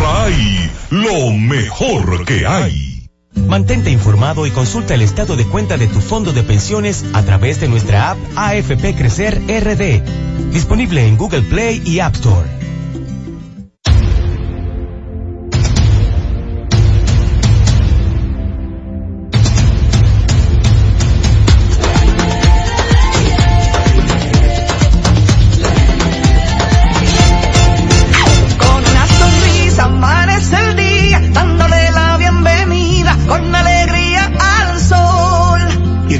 [0.00, 2.96] RAI, lo mejor que hay.
[3.48, 7.60] Mantente informado y consulta el estado de cuenta de tu fondo de pensiones a través
[7.60, 10.02] de nuestra app AFP Crecer RD,
[10.52, 12.48] disponible en Google Play y App Store.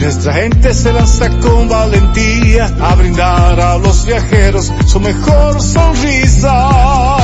[0.07, 7.17] Nuestra gente se lanza con valentía a brindar a los viajeros su mejor sonrisa.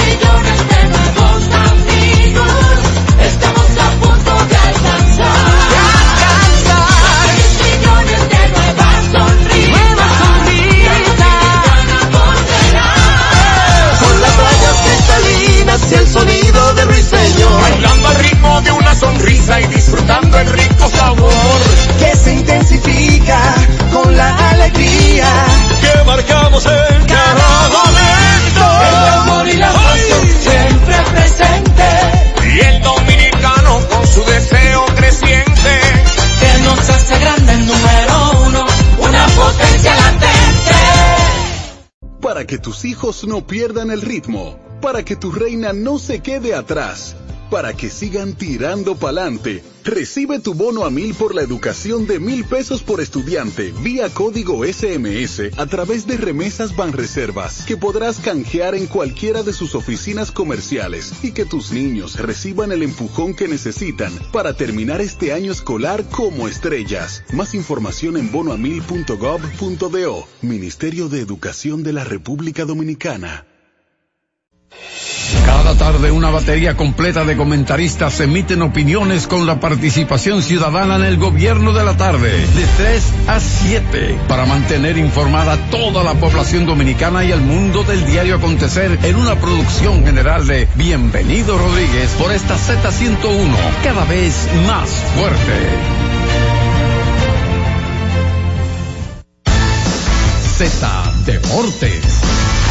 [0.00, 2.52] millones de nuevos amigos,
[3.20, 5.36] estamos a punto de alcanzar.
[7.36, 9.84] Diez millones de nuevas sonrisas,
[14.00, 17.60] Con las rayas cristalinas y el sonido de ruiseñor.
[17.60, 21.60] Bailando al ritmo de una sonrisa y disfrutando el rico sabor.
[21.98, 23.40] que se intensifica
[23.92, 25.26] con la alegría.
[25.80, 28.64] Que marcamos en cada momento.
[28.88, 31.88] El amor y la pasión siempre presente.
[32.54, 35.80] Y el dominicano con su deseo creciente.
[36.40, 38.66] Que nos hace grande el número uno,
[38.98, 40.76] una potencia latente.
[42.20, 46.54] Para que tus hijos no pierdan el ritmo, para que tu reina no se quede
[46.54, 47.16] atrás,
[47.50, 49.62] para que sigan tirando pa'lante.
[49.84, 54.64] Recibe tu bono a mil por la educación de mil pesos por estudiante vía código
[54.64, 61.12] SMS a través de remesas Banreservas que podrás canjear en cualquiera de sus oficinas comerciales
[61.22, 66.46] y que tus niños reciban el empujón que necesitan para terminar este año escolar como
[66.46, 67.24] estrellas.
[67.32, 70.28] Más información en bonoamil.gov.do.
[70.42, 73.49] Ministerio de Educación de la República Dominicana.
[75.44, 81.16] Cada tarde una batería completa de comentaristas emiten opiniones con la participación ciudadana en el
[81.16, 87.24] gobierno de la tarde, de 3 a 7, para mantener informada toda la población dominicana
[87.24, 92.56] y el mundo del diario acontecer en una producción general de Bienvenido Rodríguez por esta
[92.56, 95.54] Z101, cada vez más fuerte.
[100.58, 102.69] Z Deportes.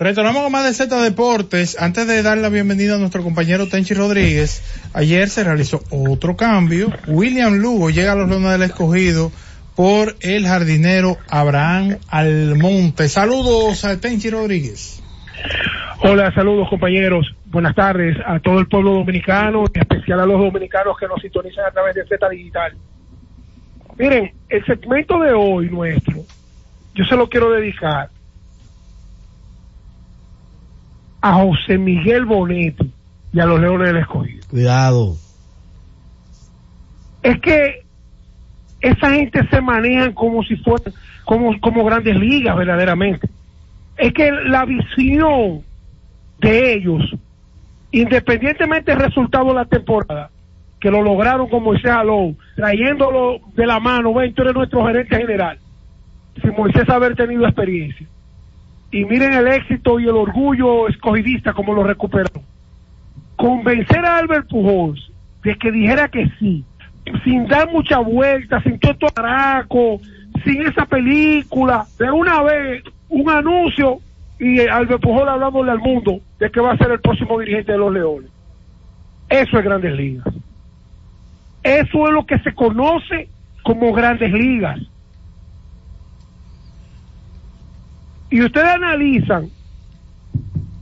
[0.00, 1.78] Retornamos con más de Z Deportes.
[1.78, 4.62] Antes de dar la bienvenida a nuestro compañero Tenchi Rodríguez,
[4.94, 6.90] ayer se realizó otro cambio.
[7.06, 9.30] William Lugo llega a los Leones del Escogido
[9.76, 13.10] por el jardinero Abraham Almonte.
[13.10, 15.02] Saludos a Tenchi Rodríguez.
[15.98, 17.36] Hola, saludos compañeros.
[17.44, 21.66] Buenas tardes a todo el pueblo dominicano, en especial a los dominicanos que nos sintonizan
[21.66, 22.72] a través de Z Digital.
[23.98, 26.22] Miren, el segmento de hoy nuestro,
[26.94, 28.08] yo se lo quiero dedicar
[31.20, 32.90] a José Miguel Bonetti
[33.32, 34.46] y a los Leones del Escogido.
[34.48, 35.16] Cuidado.
[37.22, 37.84] Es que
[38.80, 40.92] esa gente se manejan como si fueran
[41.24, 43.28] como, como grandes ligas verdaderamente.
[43.96, 45.62] Es que la visión
[46.38, 47.14] de ellos,
[47.92, 50.30] independientemente del resultado de la temporada,
[50.80, 55.14] que lo lograron con Moisés Alou, trayéndolo de la mano, ven, tú eres nuestro gerente
[55.14, 55.58] general,
[56.40, 58.06] sin Moisés haber tenido experiencia
[58.90, 62.42] y miren el éxito y el orgullo escogidista como lo recuperaron.
[63.36, 65.10] Convencer a Albert Pujols
[65.42, 66.64] de que dijera que sí,
[67.24, 70.00] sin dar mucha vuelta, sin todo araco,
[70.44, 74.00] sin esa película, de una vez un anuncio
[74.38, 77.78] y Albert Pujols hablándole al mundo de que va a ser el próximo dirigente de
[77.78, 78.30] los Leones.
[79.28, 80.26] Eso es Grandes Ligas.
[81.62, 83.28] Eso es lo que se conoce
[83.62, 84.80] como Grandes Ligas.
[88.30, 89.50] Y ustedes analizan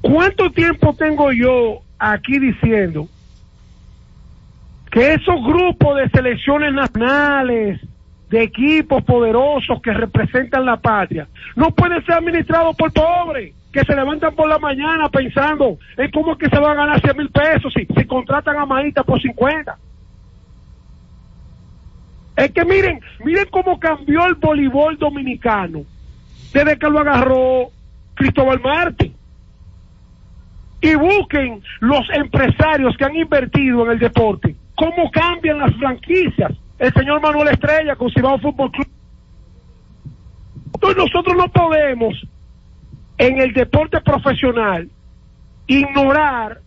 [0.02, 3.08] cuánto tiempo tengo yo aquí diciendo
[4.90, 7.80] que esos grupos de selecciones nacionales,
[8.30, 11.26] de equipos poderosos que representan la patria,
[11.56, 16.32] no pueden ser administrados por pobres que se levantan por la mañana pensando en cómo
[16.32, 19.20] es que se van a ganar 100 mil pesos si, si contratan a Maíta por
[19.20, 19.76] 50.
[22.36, 25.84] Es que miren, miren cómo cambió el voleibol dominicano
[26.52, 27.70] desde que lo agarró
[28.14, 29.12] Cristóbal Marte.
[30.80, 36.52] Y busquen los empresarios que han invertido en el deporte, cómo cambian las franquicias.
[36.78, 38.86] El señor Manuel Estrella con Cibao Fútbol Club.
[40.74, 42.14] Entonces nosotros no podemos
[43.18, 44.88] en el deporte profesional
[45.66, 46.60] ignorar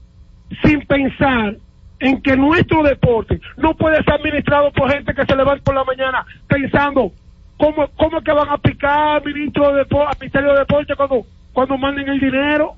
[0.63, 1.55] sin pensar
[1.99, 5.84] en que nuestro deporte no puede ser administrado por gente que se levanta por la
[5.86, 7.13] mañana pensando
[7.62, 11.78] ¿Cómo, cómo es que van a aplicar ministro de al Ministerio de Deporte cuando, cuando
[11.78, 12.74] manden el dinero?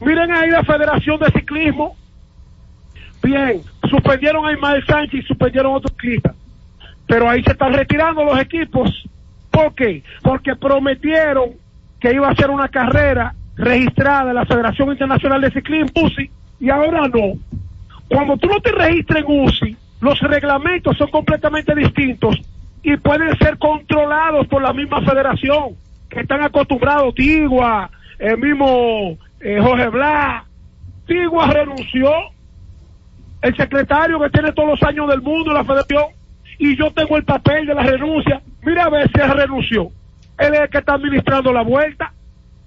[0.00, 1.94] Miren ahí la Federación de Ciclismo.
[3.22, 3.60] Bien,
[3.90, 6.34] suspendieron a Ismael Sánchez y suspendieron a otros ciclistas.
[7.06, 8.90] Pero ahí se están retirando los equipos.
[9.50, 10.02] ¿Por qué?
[10.22, 11.50] Porque prometieron
[12.00, 16.70] que iba a ser una carrera registrada en la Federación Internacional de Ciclismo, UCI, y
[16.70, 17.34] ahora no.
[18.08, 22.40] Cuando tú no te registras en UCI, los reglamentos son completamente distintos
[22.86, 25.74] y pueden ser controlados por la misma federación
[26.08, 30.44] que están acostumbrados, Tigua, el mismo eh, Jorge Blas.
[31.04, 32.12] Tigua renunció,
[33.42, 36.04] el secretario que tiene todos los años del mundo en la federación,
[36.60, 38.40] y yo tengo el papel de la renuncia.
[38.62, 39.90] Mira a él renunció.
[40.38, 42.12] Él es el que está administrando la vuelta,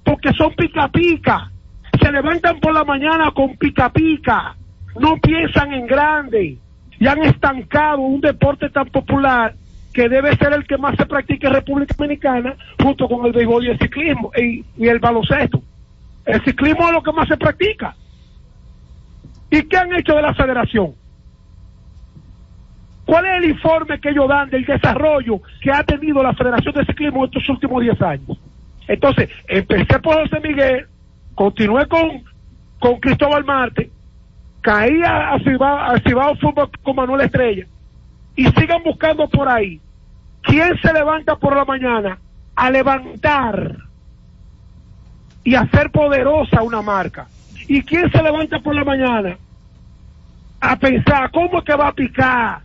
[0.04, 1.50] porque son pica pica.
[1.98, 4.58] Se levantan por la mañana con pica pica.
[5.00, 6.58] No piensan en grande.
[7.00, 9.56] Y han estancado un deporte tan popular
[10.00, 13.66] que debe ser el que más se practica en República Dominicana, junto con el béisbol
[13.66, 15.62] y el ciclismo y, el baloncesto.
[16.26, 17.94] El ciclismo es lo que más se practica.
[19.52, 20.94] ¿Y qué han hecho de la federación?
[23.04, 26.86] ¿Cuál es el informe que ellos dan del desarrollo que ha tenido la Federación de
[26.86, 28.40] Ciclismo en estos últimos 10 años?
[28.88, 30.88] Entonces, empecé por José Miguel,
[31.36, 32.24] continué con,
[32.80, 33.92] con Cristóbal Marte,
[34.62, 37.66] caí a, a Cibao, a Cibao Fútbol con Manuel Estrella,
[38.38, 39.82] y sigan buscando por ahí
[40.42, 42.18] quién se levanta por la mañana
[42.56, 43.78] a levantar
[45.44, 47.28] y hacer poderosa una marca.
[47.68, 49.38] ¿Y quién se levanta por la mañana
[50.60, 52.62] a pensar cómo es que va a picar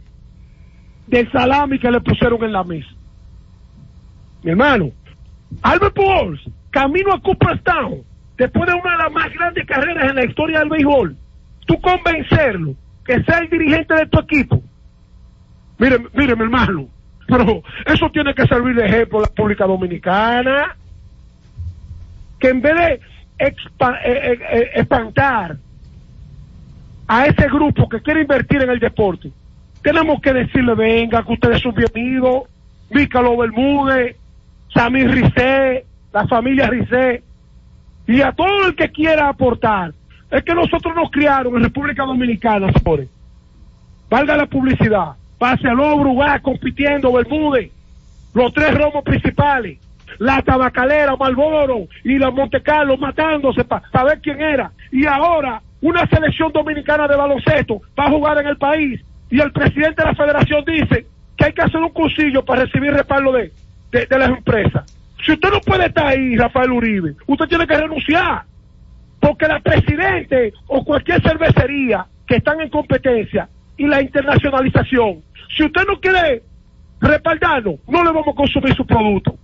[1.07, 2.89] del salami que le pusieron en la mesa?
[4.43, 4.91] Mi hermano,
[5.63, 8.03] Albert Pujols, camino a Cooperstown,
[8.37, 11.17] después de una de las más grandes carreras en la historia del béisbol,
[11.67, 14.63] tú convencerlo que sea el dirigente de tu equipo.
[15.79, 16.89] Mire, mire, mi hermano,
[17.27, 20.77] pero eso tiene que servir de ejemplo a la República Dominicana,
[22.39, 23.01] que en vez de
[23.39, 23.55] eh,
[24.05, 25.57] eh, eh, espantar
[27.07, 29.31] a ese grupo que quiere invertir en el deporte,
[29.83, 32.45] tenemos que decirle, venga, que ustedes son bienvenidos,
[32.91, 34.17] Mícalo Bermúdez,
[34.73, 37.23] Samir Rizé, la familia Rizé,
[38.07, 39.93] y a todo el que quiera aportar.
[40.31, 43.09] Es que nosotros nos criaron en República Dominicana, señores.
[44.11, 45.15] Valga la publicidad.
[45.45, 47.71] Pase al Brugal compitiendo, Bermúdez.
[48.33, 49.79] Los tres romos principales.
[50.19, 54.73] La tabacalera, Malboro y la Monte Carlo matándose para saber quién era.
[54.91, 59.05] Y ahora, una selección dominicana de baloncesto va a jugar en el país.
[59.29, 61.05] Y el presidente de la federación dice
[61.37, 63.53] que hay que hacer un cursillo para recibir respaldo de,
[63.93, 64.97] de, de las empresas.
[65.27, 68.45] Si usted no puede estar ahí, Rafael Uribe, usted tiene que renunciar.
[69.21, 75.21] Porque la presidente o cualquier cervecería que están en competencia y la internacionalización,
[75.57, 76.43] si usted no quiere
[77.01, 79.37] respaldarlo, no le vamos a consumir su producto.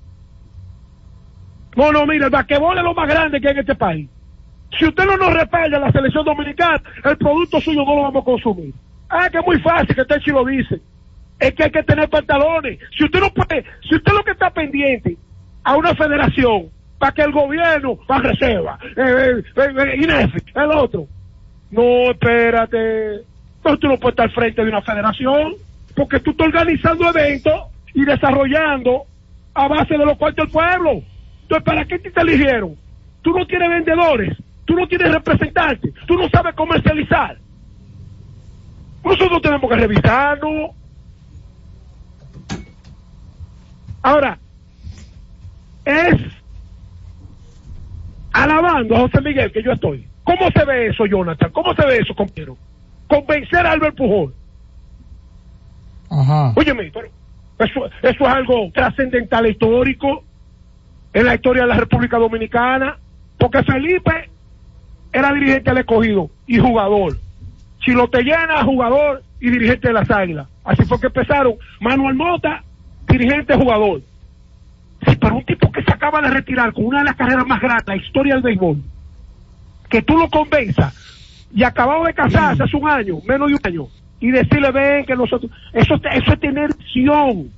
[1.77, 4.09] No, no, mire, el basquetbol es lo más grande que hay en este país.
[4.79, 8.25] Si usted no nos respalda la selección dominicana, el producto suyo no lo vamos a
[8.25, 8.75] consumir.
[9.09, 10.81] Ah, que es muy fácil, que Techi lo dice.
[11.39, 12.79] Es que hay que tener pantalones.
[12.97, 15.17] Si usted no puede, si usted lo que está pendiente
[15.65, 20.71] a una federación para que el gobierno va a reserva, eh, eh, eh, eh, el
[20.73, 21.07] otro.
[21.71, 23.23] No, espérate.
[23.65, 25.55] No, tú no puedes estar frente de una federación
[26.01, 27.53] porque tú estás organizando eventos
[27.93, 29.05] y desarrollando
[29.53, 31.03] a base de los cuartos del pueblo.
[31.43, 32.75] Entonces, ¿para qué te eligieron?
[33.21, 34.35] Tú no tienes vendedores,
[34.65, 37.37] tú no tienes representantes, tú no sabes comercializar.
[39.05, 40.71] Nosotros tenemos que revisarnos.
[44.01, 44.39] Ahora,
[45.85, 46.15] es
[48.33, 50.09] alabando a José Miguel que yo estoy.
[50.25, 51.51] ¿Cómo se ve eso, Jonathan?
[51.53, 52.57] ¿Cómo se ve eso, compañero?
[53.07, 54.39] Convencer a Albert Pujol.
[56.11, 57.09] Óyeme, pero
[57.59, 60.25] eso, eso es algo trascendental histórico
[61.13, 62.99] en la historia de la República Dominicana,
[63.39, 64.31] porque Felipe
[65.13, 67.17] era dirigente del escogido y jugador.
[67.85, 70.47] Si lo te llena, jugador y dirigente de las águilas.
[70.65, 71.55] Así fue que empezaron.
[71.81, 72.63] Manuel Mota,
[73.09, 74.03] dirigente jugador.
[75.07, 77.61] Sí, pero un tipo que se acaba de retirar con una de las carreras más
[77.61, 78.83] grandes de la historia del béisbol,
[79.89, 80.95] que tú lo convenzas
[81.55, 83.87] y acabado de casarse hace un año, menos de un año,
[84.21, 87.51] y decirle, ven que nosotros, eso, eso es tener visión,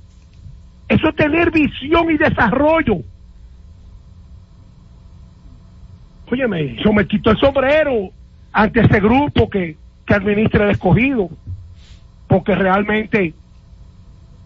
[0.87, 2.99] eso es tener visión y desarrollo.
[6.31, 8.09] Óyeme, yo me quito el sombrero
[8.53, 11.29] ante ese grupo que, que administra el escogido,
[12.27, 13.33] porque realmente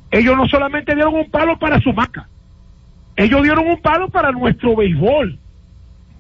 [0.09, 2.27] ellos no solamente dieron un palo para su maca,
[3.15, 5.37] ellos dieron un palo para nuestro béisbol,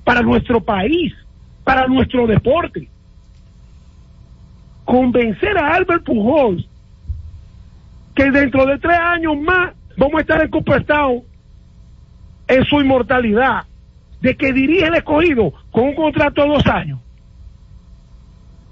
[0.03, 1.13] para nuestro país,
[1.63, 2.87] para nuestro deporte.
[4.87, 6.65] Convencer a Albert Pujols
[8.15, 11.23] que dentro de tres años más vamos a estar en Cooperstown
[12.47, 13.65] en su inmortalidad,
[14.21, 17.01] de que dirige el escogido con un contrato de dos años.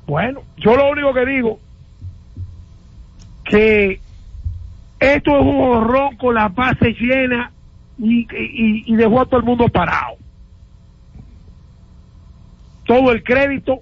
[0.08, 1.60] Bueno, yo lo único que digo
[3.44, 4.00] que
[4.98, 7.52] esto es un horror con la base llena
[8.00, 10.16] y, y, y dejó a todo el mundo parado.
[12.86, 13.82] Todo el crédito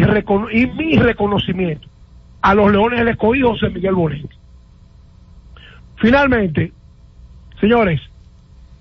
[0.00, 1.88] y, mi reconocimiento
[2.40, 4.28] a los Leones del Escogido José Miguel Bonet.
[5.96, 6.72] Finalmente,
[7.60, 8.00] señores,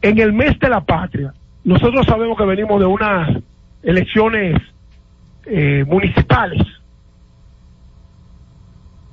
[0.01, 1.33] en el mes de la patria,
[1.63, 3.37] nosotros sabemos que venimos de unas
[3.83, 4.59] elecciones
[5.45, 6.65] eh, municipales,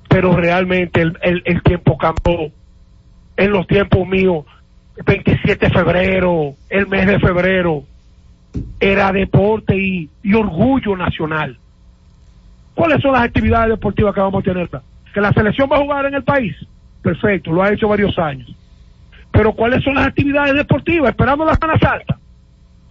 [0.09, 2.51] pero realmente el, tiempo cambió.
[3.36, 4.46] En los tiempos míos,
[5.05, 7.84] 27 de febrero, el mes de febrero,
[8.80, 11.59] era deporte y orgullo nacional.
[12.79, 14.70] ¿Cuáles son las actividades deportivas que vamos a tener?
[15.12, 16.55] Que la selección va a jugar en el país.
[17.03, 18.55] Perfecto, lo ha hecho varios años.
[19.33, 21.11] Pero ¿cuáles son las actividades deportivas?
[21.11, 22.20] Esperando la Semana Santa.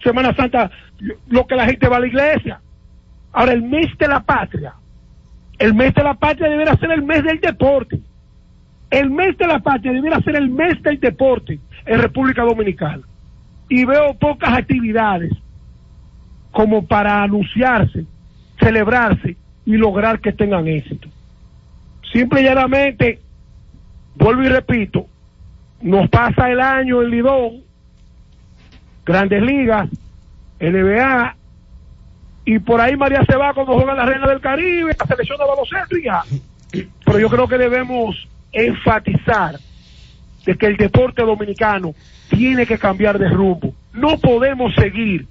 [0.04, 0.70] Semana Santa,
[1.28, 2.60] lo que la gente va a la iglesia.
[3.32, 4.74] Ahora, el mes de la patria.
[5.58, 7.98] El mes de la patria deberá ser el mes del deporte.
[8.90, 13.04] El mes de la patria deberá ser el mes del deporte en República Dominicana.
[13.70, 15.32] Y veo pocas actividades
[16.52, 18.04] como para anunciarse,
[18.60, 21.08] celebrarse y lograr que tengan éxito.
[22.10, 23.20] Simple y llanamente,
[24.14, 25.06] vuelvo y repito,
[25.82, 27.62] nos pasa el año en Lidón
[29.04, 29.90] Grandes Ligas,
[30.58, 31.36] NBA,
[32.46, 35.44] y por ahí María se va cuando juega la Reina del Caribe, la selección de
[35.44, 36.22] baloncesto y ya.
[37.04, 39.56] Pero yo creo que debemos enfatizar
[40.46, 41.94] de que el deporte dominicano
[42.30, 43.74] tiene que cambiar de rumbo.
[43.92, 45.26] No podemos seguir